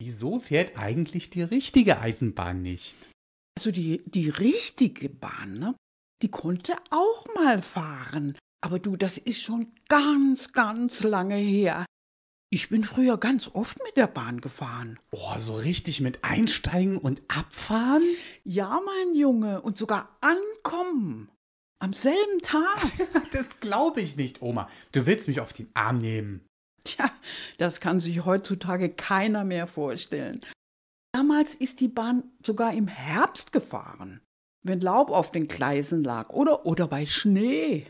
wieso 0.00 0.40
fährt 0.40 0.78
eigentlich 0.78 1.30
die 1.30 1.42
richtige 1.42 2.00
Eisenbahn 2.00 2.62
nicht? 2.62 3.10
Also 3.58 3.70
die, 3.70 4.02
die 4.06 4.30
richtige 4.30 5.10
Bahn, 5.10 5.58
ne? 5.58 5.74
Die 6.22 6.30
konnte 6.30 6.76
auch 6.90 7.26
mal 7.34 7.60
fahren. 7.62 8.36
Aber 8.62 8.78
du, 8.78 8.96
das 8.96 9.18
ist 9.18 9.42
schon 9.42 9.72
ganz, 9.88 10.52
ganz 10.52 11.02
lange 11.02 11.36
her. 11.36 11.84
Ich 12.52 12.68
bin 12.68 12.82
früher 12.82 13.16
ganz 13.16 13.48
oft 13.52 13.78
mit 13.84 13.96
der 13.96 14.08
Bahn 14.08 14.40
gefahren. 14.40 14.98
Oh, 15.12 15.38
so 15.38 15.54
richtig 15.54 16.00
mit 16.00 16.24
einsteigen 16.24 16.96
und 16.98 17.22
abfahren? 17.28 18.02
Ja, 18.42 18.80
mein 18.84 19.14
Junge, 19.14 19.60
und 19.62 19.78
sogar 19.78 20.16
ankommen. 20.20 21.30
Am 21.78 21.92
selben 21.92 22.40
Tag. 22.42 22.80
Das 23.32 23.60
glaube 23.60 24.00
ich 24.00 24.16
nicht, 24.16 24.42
Oma. 24.42 24.68
Du 24.90 25.06
willst 25.06 25.28
mich 25.28 25.38
auf 25.38 25.52
den 25.52 25.70
Arm 25.74 25.98
nehmen. 25.98 26.44
Tja, 26.82 27.08
das 27.58 27.80
kann 27.80 28.00
sich 28.00 28.24
heutzutage 28.24 28.88
keiner 28.88 29.44
mehr 29.44 29.68
vorstellen. 29.68 30.40
Damals 31.14 31.54
ist 31.54 31.78
die 31.80 31.88
Bahn 31.88 32.24
sogar 32.44 32.74
im 32.74 32.88
Herbst 32.88 33.52
gefahren, 33.52 34.20
wenn 34.64 34.80
Laub 34.80 35.10
auf 35.10 35.30
den 35.30 35.46
Gleisen 35.46 36.02
lag 36.02 36.30
oder, 36.30 36.66
oder 36.66 36.88
bei 36.88 37.06
Schnee. 37.06 37.86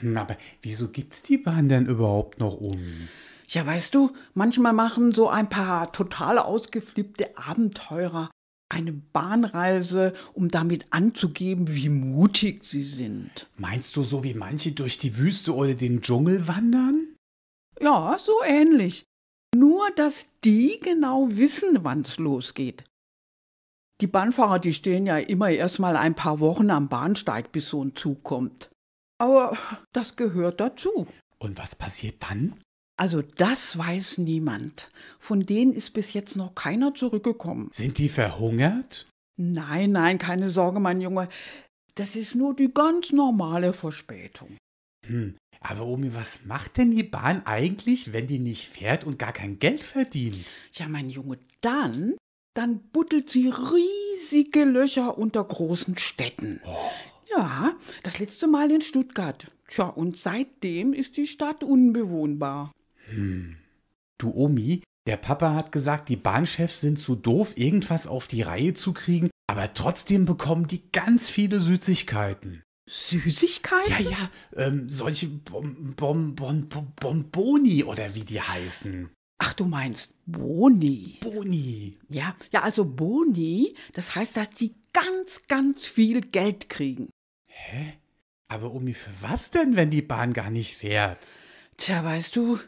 Hm, 0.00 0.16
Aber 0.16 0.36
wieso 0.62 0.88
gibt's 0.88 1.22
die 1.22 1.38
Bahn 1.38 1.68
denn 1.68 1.86
überhaupt 1.86 2.40
noch, 2.40 2.60
Omi? 2.60 3.08
Ja, 3.48 3.66
weißt 3.66 3.94
du, 3.94 4.12
manchmal 4.34 4.72
machen 4.72 5.12
so 5.12 5.28
ein 5.28 5.48
paar 5.48 5.92
total 5.92 6.38
ausgeflippte 6.38 7.36
Abenteurer 7.36 8.30
eine 8.68 8.92
Bahnreise, 8.92 10.14
um 10.32 10.48
damit 10.48 10.86
anzugeben, 10.90 11.74
wie 11.74 11.88
mutig 11.88 12.64
sie 12.64 12.82
sind. 12.82 13.48
Meinst 13.56 13.96
du 13.96 14.02
so 14.02 14.24
wie 14.24 14.34
manche 14.34 14.72
durch 14.72 14.98
die 14.98 15.16
Wüste 15.16 15.54
oder 15.54 15.74
den 15.74 16.00
Dschungel 16.00 16.48
wandern? 16.48 17.14
Ja, 17.80 18.16
so 18.18 18.42
ähnlich. 18.44 19.04
Nur, 19.54 19.88
dass 19.94 20.28
die 20.44 20.80
genau 20.80 21.28
wissen, 21.30 21.84
wann's 21.84 22.18
losgeht. 22.18 22.84
Die 24.00 24.08
Bahnfahrer, 24.08 24.58
die 24.58 24.72
stehen 24.72 25.06
ja 25.06 25.18
immer 25.18 25.50
erst 25.50 25.78
mal 25.78 25.96
ein 25.96 26.16
paar 26.16 26.40
Wochen 26.40 26.70
am 26.70 26.88
Bahnsteig, 26.88 27.52
bis 27.52 27.68
so 27.68 27.84
ein 27.84 27.94
Zug 27.94 28.24
kommt. 28.24 28.70
Aber 29.18 29.56
das 29.92 30.16
gehört 30.16 30.58
dazu. 30.58 31.06
Und 31.38 31.58
was 31.58 31.76
passiert 31.76 32.16
dann? 32.28 32.60
Also 32.96 33.22
das 33.22 33.76
weiß 33.76 34.18
niemand. 34.18 34.88
Von 35.18 35.46
denen 35.46 35.72
ist 35.72 35.94
bis 35.94 36.12
jetzt 36.12 36.36
noch 36.36 36.54
keiner 36.54 36.94
zurückgekommen. 36.94 37.70
Sind 37.72 37.98
die 37.98 38.08
verhungert? 38.08 39.06
Nein, 39.36 39.92
nein, 39.92 40.18
keine 40.18 40.48
Sorge, 40.48 40.78
mein 40.78 41.00
Junge. 41.00 41.28
Das 41.96 42.14
ist 42.14 42.34
nur 42.34 42.54
die 42.54 42.72
ganz 42.72 43.12
normale 43.12 43.72
Verspätung. 43.72 44.56
Hm, 45.06 45.36
aber 45.60 45.86
Omi, 45.86 46.14
was 46.14 46.44
macht 46.44 46.76
denn 46.76 46.90
die 46.90 47.02
Bahn 47.02 47.42
eigentlich, 47.46 48.12
wenn 48.12 48.26
die 48.26 48.38
nicht 48.38 48.68
fährt 48.68 49.04
und 49.04 49.18
gar 49.18 49.32
kein 49.32 49.58
Geld 49.58 49.80
verdient? 49.80 50.46
Ja, 50.72 50.88
mein 50.88 51.10
Junge, 51.10 51.38
dann, 51.60 52.14
dann 52.54 52.80
buddelt 52.92 53.28
sie 53.28 53.48
riesige 53.48 54.64
Löcher 54.64 55.18
unter 55.18 55.44
großen 55.44 55.98
Städten. 55.98 56.60
Ja, 57.30 57.74
das 58.02 58.18
letzte 58.18 58.46
Mal 58.46 58.70
in 58.70 58.80
Stuttgart. 58.80 59.50
Tja, 59.68 59.88
und 59.88 60.16
seitdem 60.16 60.92
ist 60.92 61.16
die 61.16 61.26
Stadt 61.26 61.64
unbewohnbar. 61.64 62.72
Du 64.18 64.30
Omi, 64.30 64.82
der 65.06 65.16
Papa 65.16 65.54
hat 65.54 65.72
gesagt, 65.72 66.08
die 66.08 66.16
Bahnchefs 66.16 66.80
sind 66.80 66.98
zu 66.98 67.14
doof, 67.14 67.52
irgendwas 67.56 68.06
auf 68.06 68.26
die 68.26 68.42
Reihe 68.42 68.74
zu 68.74 68.92
kriegen, 68.92 69.30
aber 69.46 69.74
trotzdem 69.74 70.24
bekommen 70.24 70.66
die 70.66 70.90
ganz 70.92 71.28
viele 71.28 71.60
Süßigkeiten. 71.60 72.62
Süßigkeiten? 72.88 73.90
Ja, 73.90 74.10
ja, 74.10 74.30
ähm, 74.56 74.88
solche 74.88 75.28
Bom, 75.28 75.94
Bom, 75.94 76.34
Bom, 76.34 76.68
Bomboni 77.00 77.84
oder 77.84 78.14
wie 78.14 78.24
die 78.24 78.40
heißen. 78.40 79.10
Ach, 79.38 79.54
du 79.54 79.64
meinst 79.64 80.14
Boni. 80.26 81.18
Boni. 81.20 81.98
Ja, 82.08 82.36
ja, 82.50 82.62
also 82.62 82.84
Boni, 82.84 83.74
das 83.92 84.14
heißt, 84.14 84.36
dass 84.36 84.50
sie 84.54 84.74
ganz, 84.92 85.40
ganz 85.48 85.86
viel 85.86 86.20
Geld 86.20 86.70
kriegen. 86.70 87.10
Hä? 87.46 87.94
Aber 88.48 88.72
Omi, 88.72 88.94
für 88.94 89.10
was 89.20 89.50
denn, 89.50 89.76
wenn 89.76 89.90
die 89.90 90.02
Bahn 90.02 90.32
gar 90.32 90.50
nicht 90.50 90.76
fährt? 90.76 91.38
Tja, 91.76 92.04
weißt 92.04 92.36
du, 92.36 92.58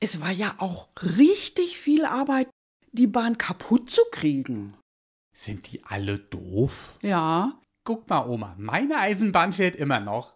es 0.00 0.20
war 0.20 0.30
ja 0.30 0.54
auch 0.58 0.88
richtig 1.02 1.78
viel 1.78 2.04
Arbeit, 2.04 2.48
die 2.92 3.06
Bahn 3.06 3.38
kaputt 3.38 3.90
zu 3.90 4.02
kriegen. 4.10 4.74
Sind 5.32 5.72
die 5.72 5.84
alle 5.84 6.18
doof? 6.18 6.94
Ja, 7.02 7.60
Guck 7.86 8.08
mal, 8.08 8.26
Oma, 8.26 8.54
meine 8.58 8.96
Eisenbahn 8.96 9.52
fährt 9.52 9.76
immer 9.76 10.00
noch. 10.00 10.32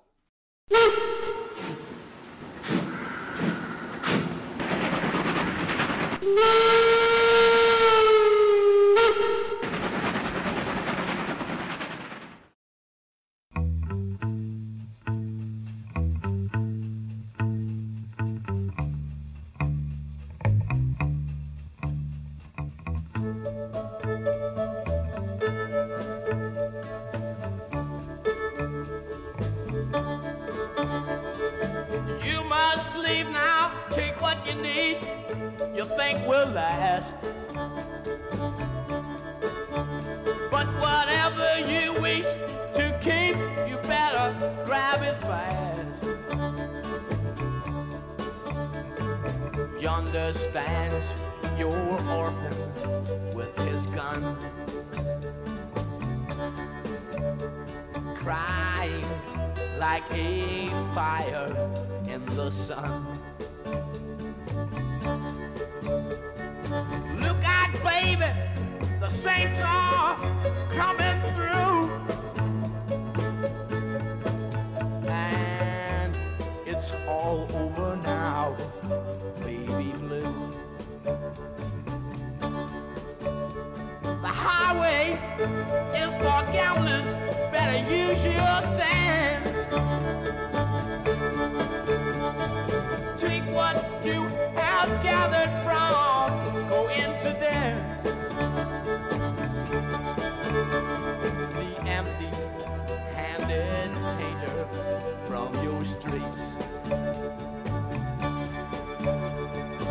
Streets 105.89 106.55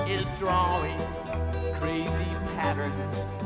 is 0.08 0.30
drawing 0.38 1.00
crazy 1.76 2.32
patterns 2.56 3.37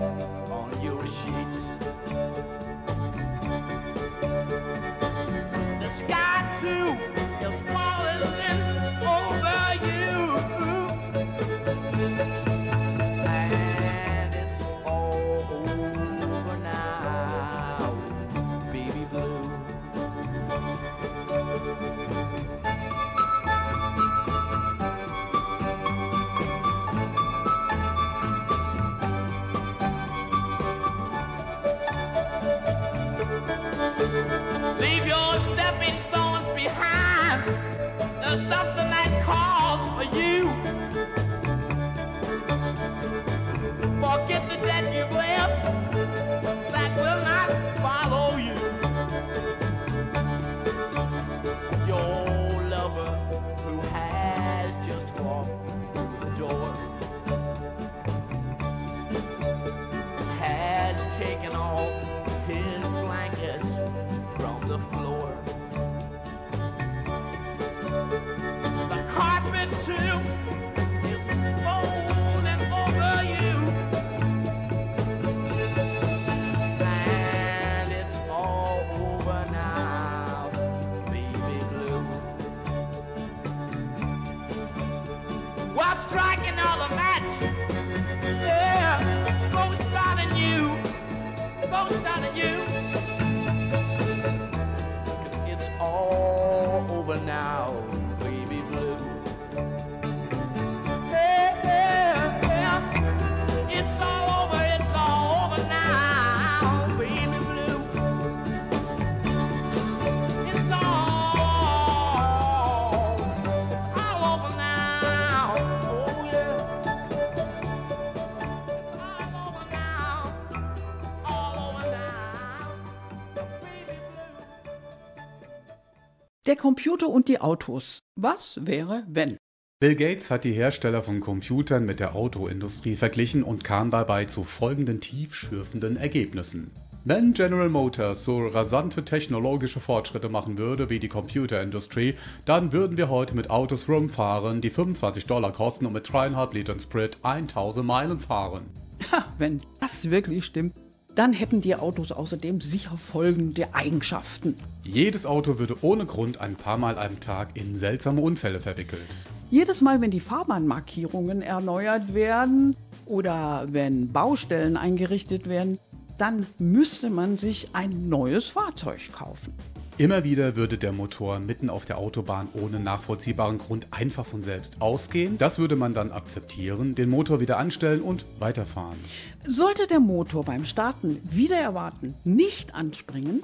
Computer 126.61 127.09
und 127.09 127.27
die 127.27 127.41
Autos. 127.41 128.03
Was 128.15 128.59
wäre, 128.61 129.03
wenn? 129.09 129.35
Bill 129.79 129.95
Gates 129.95 130.29
hat 130.29 130.43
die 130.43 130.51
Hersteller 130.51 131.01
von 131.01 131.19
Computern 131.19 131.87
mit 131.87 131.99
der 131.99 132.13
Autoindustrie 132.13 132.93
verglichen 132.93 133.41
und 133.41 133.63
kam 133.63 133.89
dabei 133.89 134.25
zu 134.25 134.43
folgenden 134.43 135.01
tiefschürfenden 135.01 135.97
Ergebnissen. 135.97 136.69
Wenn 137.03 137.33
General 137.33 137.67
Motors 137.67 138.25
so 138.25 138.45
rasante 138.45 139.03
technologische 139.03 139.79
Fortschritte 139.79 140.29
machen 140.29 140.59
würde 140.59 140.91
wie 140.91 140.99
die 140.99 141.07
Computerindustrie, 141.07 142.13
dann 142.45 142.71
würden 142.71 142.95
wir 142.95 143.09
heute 143.09 143.35
mit 143.35 143.49
Autos 143.49 143.89
rumfahren, 143.89 144.61
die 144.61 144.69
25 144.69 145.25
Dollar 145.25 145.53
kosten 145.53 145.87
und 145.87 145.93
mit 145.93 146.05
3,5 146.05 146.53
Litern 146.53 146.79
Sprit 146.79 147.17
1000 147.23 147.83
Meilen 147.83 148.19
fahren. 148.19 148.67
Ha, 149.11 149.25
wenn 149.39 149.61
das 149.79 150.11
wirklich 150.11 150.45
stimmt, 150.45 150.75
dann 151.15 151.33
hätten 151.33 151.61
die 151.61 151.75
Autos 151.75 152.11
außerdem 152.11 152.61
sicher 152.61 152.97
folgende 152.97 153.73
Eigenschaften. 153.73 154.55
Jedes 154.83 155.25
Auto 155.25 155.59
würde 155.59 155.75
ohne 155.81 156.05
Grund 156.05 156.39
ein 156.39 156.55
paar 156.55 156.77
Mal 156.77 156.97
am 156.97 157.19
Tag 157.19 157.49
in 157.55 157.75
seltsame 157.75 158.21
Unfälle 158.21 158.59
verwickelt. 158.59 159.01
Jedes 159.49 159.81
Mal, 159.81 159.99
wenn 159.99 160.11
die 160.11 160.21
Fahrbahnmarkierungen 160.21 161.41
erneuert 161.41 162.13
werden 162.13 162.75
oder 163.05 163.65
wenn 163.69 164.11
Baustellen 164.11 164.77
eingerichtet 164.77 165.49
werden, 165.49 165.77
dann 166.17 166.45
müsste 166.57 167.09
man 167.09 167.37
sich 167.37 167.69
ein 167.73 168.07
neues 168.07 168.47
Fahrzeug 168.47 169.11
kaufen. 169.11 169.53
Immer 170.01 170.23
wieder 170.23 170.55
würde 170.55 170.79
der 170.79 170.93
Motor 170.93 171.37
mitten 171.37 171.69
auf 171.69 171.85
der 171.85 171.99
Autobahn 171.99 172.47
ohne 172.53 172.79
nachvollziehbaren 172.79 173.59
Grund 173.59 173.85
einfach 173.91 174.25
von 174.25 174.41
selbst 174.41 174.81
ausgehen. 174.81 175.37
Das 175.37 175.59
würde 175.59 175.75
man 175.75 175.93
dann 175.93 176.11
akzeptieren, 176.11 176.95
den 176.95 177.07
Motor 177.07 177.39
wieder 177.39 177.59
anstellen 177.59 178.01
und 178.01 178.25
weiterfahren. 178.39 178.97
Sollte 179.45 179.85
der 179.85 179.99
Motor 179.99 180.43
beim 180.43 180.65
Starten 180.65 181.21
wieder 181.29 181.57
erwarten 181.57 182.15
nicht 182.23 182.73
anspringen, 182.73 183.41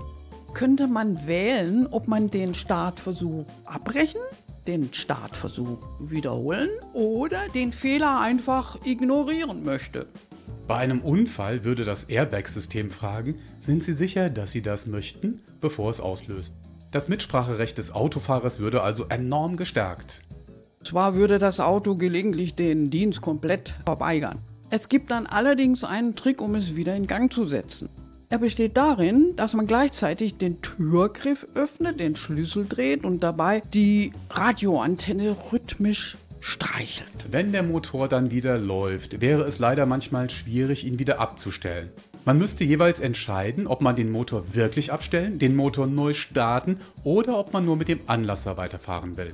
könnte 0.56 0.88
man 0.88 1.28
wählen, 1.28 1.86
ob 1.92 2.08
man 2.08 2.32
den 2.32 2.56
Startversuch 2.56 3.46
abbrechen, 3.66 4.22
den 4.66 4.92
Startversuch 4.92 5.78
wiederholen 6.00 6.70
oder 6.94 7.50
den 7.54 7.72
Fehler 7.72 8.20
einfach 8.20 8.80
ignorieren 8.84 9.64
möchte. 9.64 10.08
Bei 10.68 10.76
einem 10.76 11.02
Unfall 11.02 11.64
würde 11.64 11.86
das 11.86 12.04
Airbag-System 12.06 12.92
fragen, 12.92 13.38
sind 13.60 13.84
Sie 13.84 13.94
sicher, 13.94 14.30
dass 14.30 14.52
Sie 14.52 14.62
das 14.62 14.86
möchten, 14.86 15.40
bevor 15.62 15.90
es 15.90 16.02
auslöst. 16.02 16.56
Das 16.92 17.08
Mitspracherecht 17.08 17.78
des 17.78 17.94
Autofahrers 17.94 18.60
würde 18.60 18.82
also 18.82 19.06
enorm 19.08 19.56
gestärkt. 19.56 20.24
Zwar 20.84 21.16
würde 21.16 21.40
das 21.40 21.62
Auto 21.62 21.96
gelegentlich 21.96 22.56
den 22.56 22.90
Dienst 22.90 23.22
komplett 23.22 23.76
verweigern. 23.86 24.40
Es 24.70 24.90
gibt 24.90 25.12
dann 25.12 25.26
allerdings 25.26 25.86
einen 25.86 26.16
Trick, 26.16 26.42
um 26.42 26.54
es 26.56 26.76
wieder 26.76 26.98
in 26.98 27.08
Gang 27.08 27.32
zu 27.32 27.48
setzen. 27.48 27.88
Er 28.28 28.40
besteht 28.40 28.76
darin, 28.76 29.38
dass 29.38 29.54
man 29.54 29.68
gleichzeitig 29.68 30.38
den 30.38 30.62
Türgriff 30.62 31.48
öffnet, 31.56 32.02
den 32.02 32.18
Schlüssel 32.18 32.66
dreht 32.68 33.06
und 33.06 33.22
dabei 33.24 33.64
die 33.74 34.12
Radioantenne 34.30 35.38
rhythmisch 35.54 36.18
streichelt. 36.48 37.28
Wenn 37.30 37.52
der 37.52 37.62
Motor 37.62 38.08
dann 38.08 38.32
wieder 38.32 38.58
läuft, 38.58 39.20
wäre 39.20 39.44
es 39.44 39.60
leider 39.60 39.86
manchmal 39.86 40.30
schwierig, 40.30 40.86
ihn 40.86 40.98
wieder 40.98 41.20
abzustellen. 41.20 41.90
Man 42.24 42.38
müsste 42.38 42.64
jeweils 42.64 43.02
entscheiden, 43.02 43.68
ob 43.68 43.82
man 43.82 43.98
den 43.98 44.10
Motor 44.10 44.56
wirklich 44.56 44.94
abstellen, 44.94 45.40
den 45.40 45.58
Motor 45.58 45.88
neu 45.88 46.14
starten 46.14 46.78
oder 47.04 47.38
ob 47.38 47.52
man 47.52 47.66
nur 47.66 47.76
mit 47.76 47.90
dem 47.90 48.00
Anlasser 48.08 48.56
weiterfahren 48.56 49.18
will. 49.18 49.34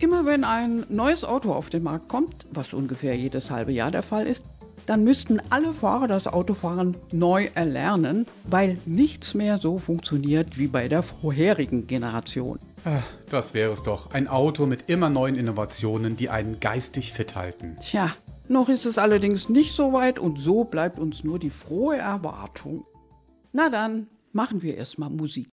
Immer 0.00 0.26
wenn 0.26 0.44
ein 0.44 0.84
neues 0.90 1.24
Auto 1.24 1.52
auf 1.52 1.70
den 1.70 1.82
Markt 1.82 2.08
kommt, 2.08 2.46
was 2.50 2.74
ungefähr 2.74 3.16
jedes 3.16 3.50
halbe 3.50 3.72
Jahr 3.72 3.90
der 3.90 4.02
Fall 4.02 4.26
ist, 4.26 4.44
dann 4.86 5.04
müssten 5.04 5.40
alle 5.50 5.72
Fahrer 5.72 6.08
das 6.08 6.26
Autofahren 6.26 6.96
neu 7.12 7.48
erlernen, 7.54 8.26
weil 8.44 8.78
nichts 8.86 9.34
mehr 9.34 9.58
so 9.58 9.78
funktioniert 9.78 10.58
wie 10.58 10.66
bei 10.68 10.88
der 10.88 11.02
vorherigen 11.02 11.86
Generation. 11.86 12.58
Ah, 12.84 13.00
Das 13.30 13.54
wäre 13.54 13.72
es 13.72 13.82
doch. 13.82 14.10
Ein 14.12 14.28
Auto 14.28 14.66
mit 14.66 14.90
immer 14.90 15.08
neuen 15.10 15.36
Innovationen, 15.36 16.16
die 16.16 16.28
einen 16.28 16.60
geistig 16.60 17.12
fit 17.12 17.34
halten. 17.34 17.76
Tja, 17.80 18.10
noch 18.48 18.68
ist 18.68 18.84
es 18.84 18.98
allerdings 18.98 19.48
nicht 19.48 19.72
so 19.74 19.92
weit 19.92 20.18
und 20.18 20.38
so 20.38 20.64
bleibt 20.64 20.98
uns 20.98 21.24
nur 21.24 21.38
die 21.38 21.50
frohe 21.50 21.96
Erwartung. 21.96 22.84
Na 23.52 23.70
dann, 23.70 24.08
machen 24.32 24.62
wir 24.62 24.76
erstmal 24.76 25.08
Musik. 25.10 25.48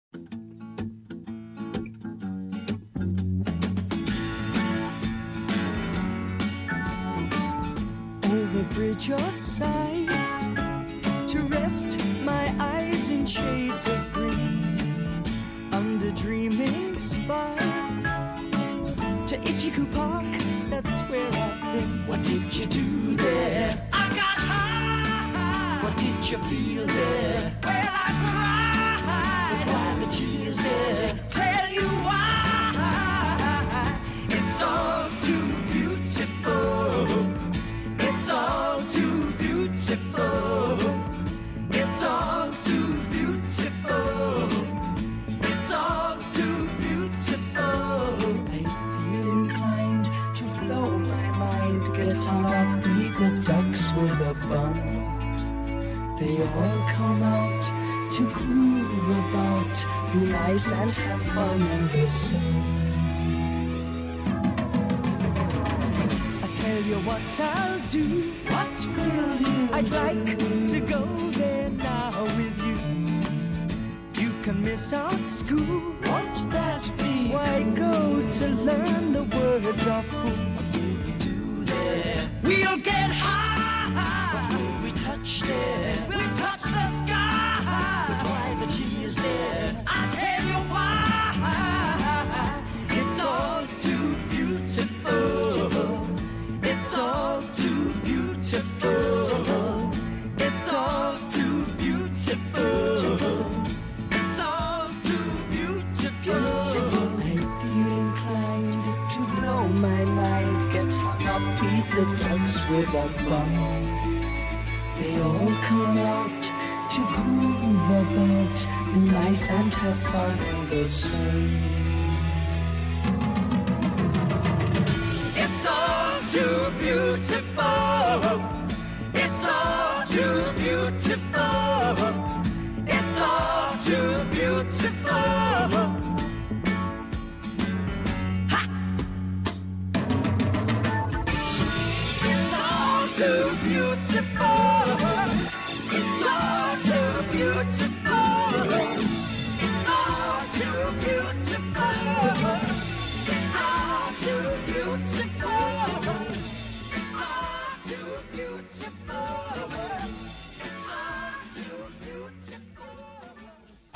Over 8.32 8.62
bridge 8.74 9.10
of 9.10 9.38
sights 9.38 10.46
to 11.32 11.38
rest 11.50 11.98
my 12.24 12.52
eyes 12.58 13.08
in 13.08 13.26
shades 13.26 13.88
of 13.88 14.12
green 14.12 15.22
under 15.72 16.10
dreaming 16.10 16.96
spires 16.96 18.02
to 19.26 19.36
Ichiku 19.38 19.92
Park 19.94 20.26
that's 20.70 21.00
where 21.02 21.26
I've 21.26 21.72
been. 21.72 22.06
What 22.06 22.22
did 22.24 22.54
you 22.54 22.66
do 22.66 23.16
there? 23.16 23.88
I 23.92 24.08
got 24.08 24.38
high. 24.50 25.82
What 25.82 25.96
did 25.96 26.30
you 26.30 26.38
feel 26.38 26.86
there? 26.86 27.56
Well 27.62 27.72
I 27.72 28.30
cried 28.30 28.45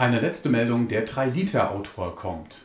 Eine 0.01 0.18
letzte 0.18 0.48
Meldung, 0.48 0.88
der 0.88 1.07
3-Liter-Autor 1.07 2.14
kommt. 2.14 2.64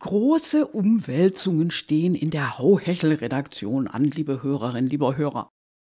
Große 0.00 0.66
Umwälzungen 0.66 1.70
stehen 1.70 2.14
in 2.14 2.28
der 2.28 2.58
Hauhechel-Redaktion 2.58 3.88
an, 3.88 4.04
liebe 4.04 4.42
Hörerinnen, 4.42 4.90
lieber 4.90 5.16
Hörer. 5.16 5.48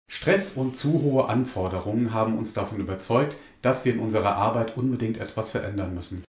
Stress 0.09 0.53
und 0.53 0.77
zu 0.77 1.03
hohe 1.03 1.29
Anforderungen 1.29 2.15
haben 2.15 2.39
uns 2.39 2.53
davon 2.53 2.79
überzeugt, 2.79 3.39
dass 3.61 3.85
wir 3.85 3.93
in 3.93 3.99
unserer 3.99 4.37
Arbeit 4.37 4.77
unbedingt 4.77 5.19
etwas 5.19 5.51
verändern 5.51 5.97
müssen. 5.97 6.23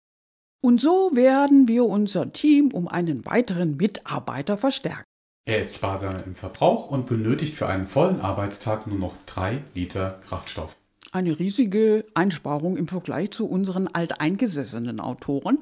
Und 0.63 0.81
so 0.81 1.11
werden 1.13 1.69
wir 1.69 1.85
unser 1.85 2.33
Team 2.33 2.71
um 2.73 2.89
einen 2.89 3.27
weiteren 3.27 3.77
Mitarbeiter 3.77 4.57
verstärken. 4.57 5.05
Er 5.45 5.61
ist 5.61 5.77
sparsamer 5.77 6.25
im 6.25 6.37
Verbrauch 6.37 6.89
und 6.89 7.05
benötigt 7.05 7.55
für 7.55 7.67
einen 7.67 7.85
vollen 7.85 8.23
Arbeitstag 8.23 8.87
nur 8.87 8.99
noch 8.99 9.15
3 9.27 9.63
Liter 9.75 10.21
Kraftstoff. 10.27 10.75
Eine 11.15 11.39
riesige 11.39 12.07
Einsparung 12.15 12.79
im 12.79 12.89
Vergleich 12.89 13.33
zu 13.33 13.47
unseren 13.47 13.87
alteingesessenen 13.87 14.99
Autoren, 14.99 15.61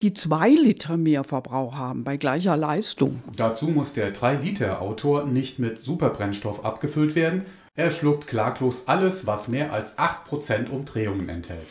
die 0.00 0.14
zwei 0.14 0.50
Liter 0.50 0.96
mehr 0.96 1.24
Verbrauch 1.24 1.74
haben 1.74 2.04
bei 2.04 2.16
gleicher 2.16 2.56
Leistung. 2.56 3.20
Dazu 3.36 3.66
muss 3.66 3.92
der 3.92 4.14
3-Liter-Autor 4.14 5.24
nicht 5.24 5.58
mit 5.58 5.80
Superbrennstoff 5.80 6.64
abgefüllt 6.64 7.16
werden. 7.16 7.44
Er 7.74 7.90
schluckt 7.90 8.28
klaglos 8.28 8.86
alles, 8.86 9.26
was 9.26 9.48
mehr 9.48 9.72
als 9.72 9.98
8% 9.98 10.70
Umdrehungen 10.70 11.28
enthält. 11.28 11.66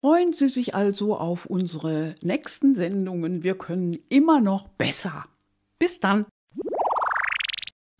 Freuen 0.00 0.32
Sie 0.32 0.48
sich 0.48 0.74
also 0.74 1.16
auf 1.16 1.46
unsere 1.46 2.16
nächsten 2.20 2.74
Sendungen. 2.74 3.44
Wir 3.44 3.56
können 3.56 3.96
immer 4.08 4.40
noch 4.40 4.66
besser. 4.66 5.26
Bis 5.78 6.00
dann. 6.00 6.26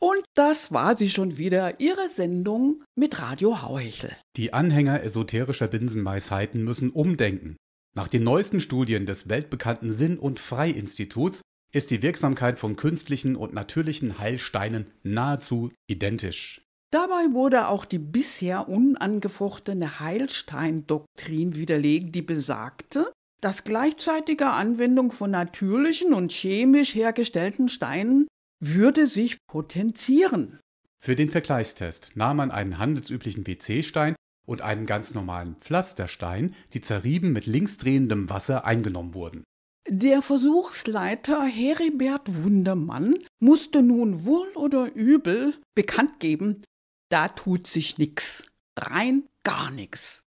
Und 0.02 0.24
das 0.34 0.72
war 0.72 0.96
sie 0.96 1.08
schon 1.08 1.36
wieder, 1.38 1.78
Ihre 1.78 2.08
Sendung 2.08 2.82
mit 2.96 3.20
Radio 3.20 3.62
Hauhechel. 3.62 4.10
Die 4.36 4.52
Anhänger 4.52 5.00
esoterischer 5.04 5.68
Binsenweisheiten 5.68 6.64
müssen 6.64 6.90
umdenken. 6.90 7.56
Nach 7.94 8.08
den 8.08 8.24
neuesten 8.24 8.58
Studien 8.58 9.06
des 9.06 9.28
weltbekannten 9.28 9.92
Sinn- 9.92 10.18
und 10.18 10.40
Frei-Instituts 10.40 11.42
ist 11.72 11.92
die 11.92 12.02
Wirksamkeit 12.02 12.58
von 12.58 12.74
künstlichen 12.74 13.36
und 13.36 13.54
natürlichen 13.54 14.18
Heilsteinen 14.18 14.90
nahezu 15.04 15.70
identisch. 15.86 16.62
Dabei 16.90 17.32
wurde 17.32 17.68
auch 17.68 17.84
die 17.84 18.00
bisher 18.00 18.68
unangefochtene 18.68 20.00
Heilstein-Doktrin 20.00 21.54
widerlegt, 21.54 22.16
die 22.16 22.22
besagte, 22.22 23.12
dass 23.40 23.62
gleichzeitige 23.62 24.48
Anwendung 24.48 25.12
von 25.12 25.30
natürlichen 25.30 26.12
und 26.12 26.32
chemisch 26.32 26.92
hergestellten 26.92 27.68
Steinen 27.68 28.26
würde 28.62 29.08
sich 29.08 29.38
potenzieren. 29.46 30.60
Für 31.00 31.16
den 31.16 31.30
Vergleichstest 31.30 32.12
nahm 32.14 32.36
man 32.36 32.52
einen 32.52 32.78
handelsüblichen 32.78 33.46
WC-Stein 33.46 34.14
und 34.46 34.62
einen 34.62 34.86
ganz 34.86 35.14
normalen 35.14 35.56
Pflasterstein, 35.56 36.54
die 36.72 36.80
zerrieben 36.80 37.32
mit 37.32 37.46
linksdrehendem 37.46 38.30
Wasser 38.30 38.64
eingenommen 38.64 39.14
wurden. 39.14 39.42
Der 39.88 40.22
Versuchsleiter 40.22 41.44
Heribert 41.44 42.22
Wundermann 42.44 43.16
musste 43.40 43.82
nun 43.82 44.24
wohl 44.24 44.48
oder 44.54 44.92
übel 44.94 45.54
bekannt 45.74 46.20
geben, 46.20 46.62
da 47.10 47.28
tut 47.28 47.66
sich 47.66 47.98
nix. 47.98 48.44
Rein 48.78 49.24
gar 49.42 49.72
nix. 49.72 50.22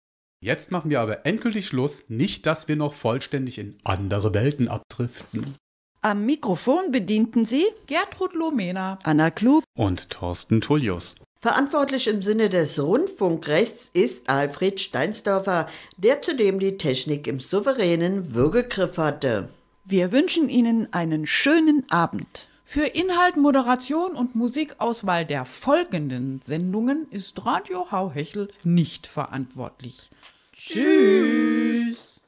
Jetzt 0.42 0.72
machen 0.72 0.90
wir 0.90 1.02
aber 1.02 1.26
endgültig 1.26 1.68
Schluss, 1.68 2.06
nicht 2.08 2.46
dass 2.46 2.70
wir 2.70 2.78
noch 2.78 2.94
vollständig 2.94 3.60
in 3.60 3.78
andere 3.84 4.34
Welten 4.34 4.70
abdriften. 4.70 5.56
Am 6.04 6.26
Mikrofon 6.26 6.91
bedienten 6.91 7.45
sie 7.45 7.64
Gertrud 7.86 8.34
Lomena. 8.34 8.97
Anna 9.04 9.30
Klug. 9.30 9.64
Und 9.78 10.10
Thorsten 10.10 10.60
Tullius. 10.60 11.16
Verantwortlich 11.39 12.08
im 12.08 12.24
Sinne 12.24 12.49
des 12.49 12.80
Rundfunkrechts 12.80 13.91
ist 13.93 14.28
Alfred 14.28 14.80
Steinsdorfer, 14.80 15.68
der 15.97 16.24
zudem 16.24 16.60
die 16.60 16.78
Technik 16.78 17.28
im 17.28 17.39
souveränen 17.39 18.34
Würgegriff 18.34 18.97
hatte. 18.97 19.49
Wir 19.86 20.12
wünschen 20.12 20.49
Ihnen 20.49 20.91
einen 20.91 21.28
schönen 21.28 21.88
Abend. 21.91 22.47
Für 22.66 22.86
Inhalt, 22.86 23.38
Moderation 23.38 24.14
und 24.14 24.34
Musikauswahl 24.34 25.28
der 25.28 25.45
folgenden 25.45 26.41
Sendungen 26.43 27.06
ist 27.12 27.45
Radio 27.45 27.91
Hauhechel 27.91 28.47
nicht 28.64 29.06
verantwortlich. 29.06 30.10
Tschüss. 30.54 32.20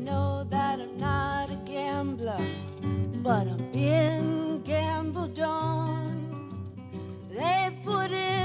Know 0.00 0.44
that 0.50 0.80
I'm 0.80 0.96
not 0.98 1.50
a 1.50 1.56
gambler, 1.66 2.40
but 3.22 3.46
I've 3.46 3.72
been 3.72 4.62
gambled 4.62 5.38
on. 5.40 6.50
They 7.30 7.76
put 7.84 8.10
in 8.10 8.39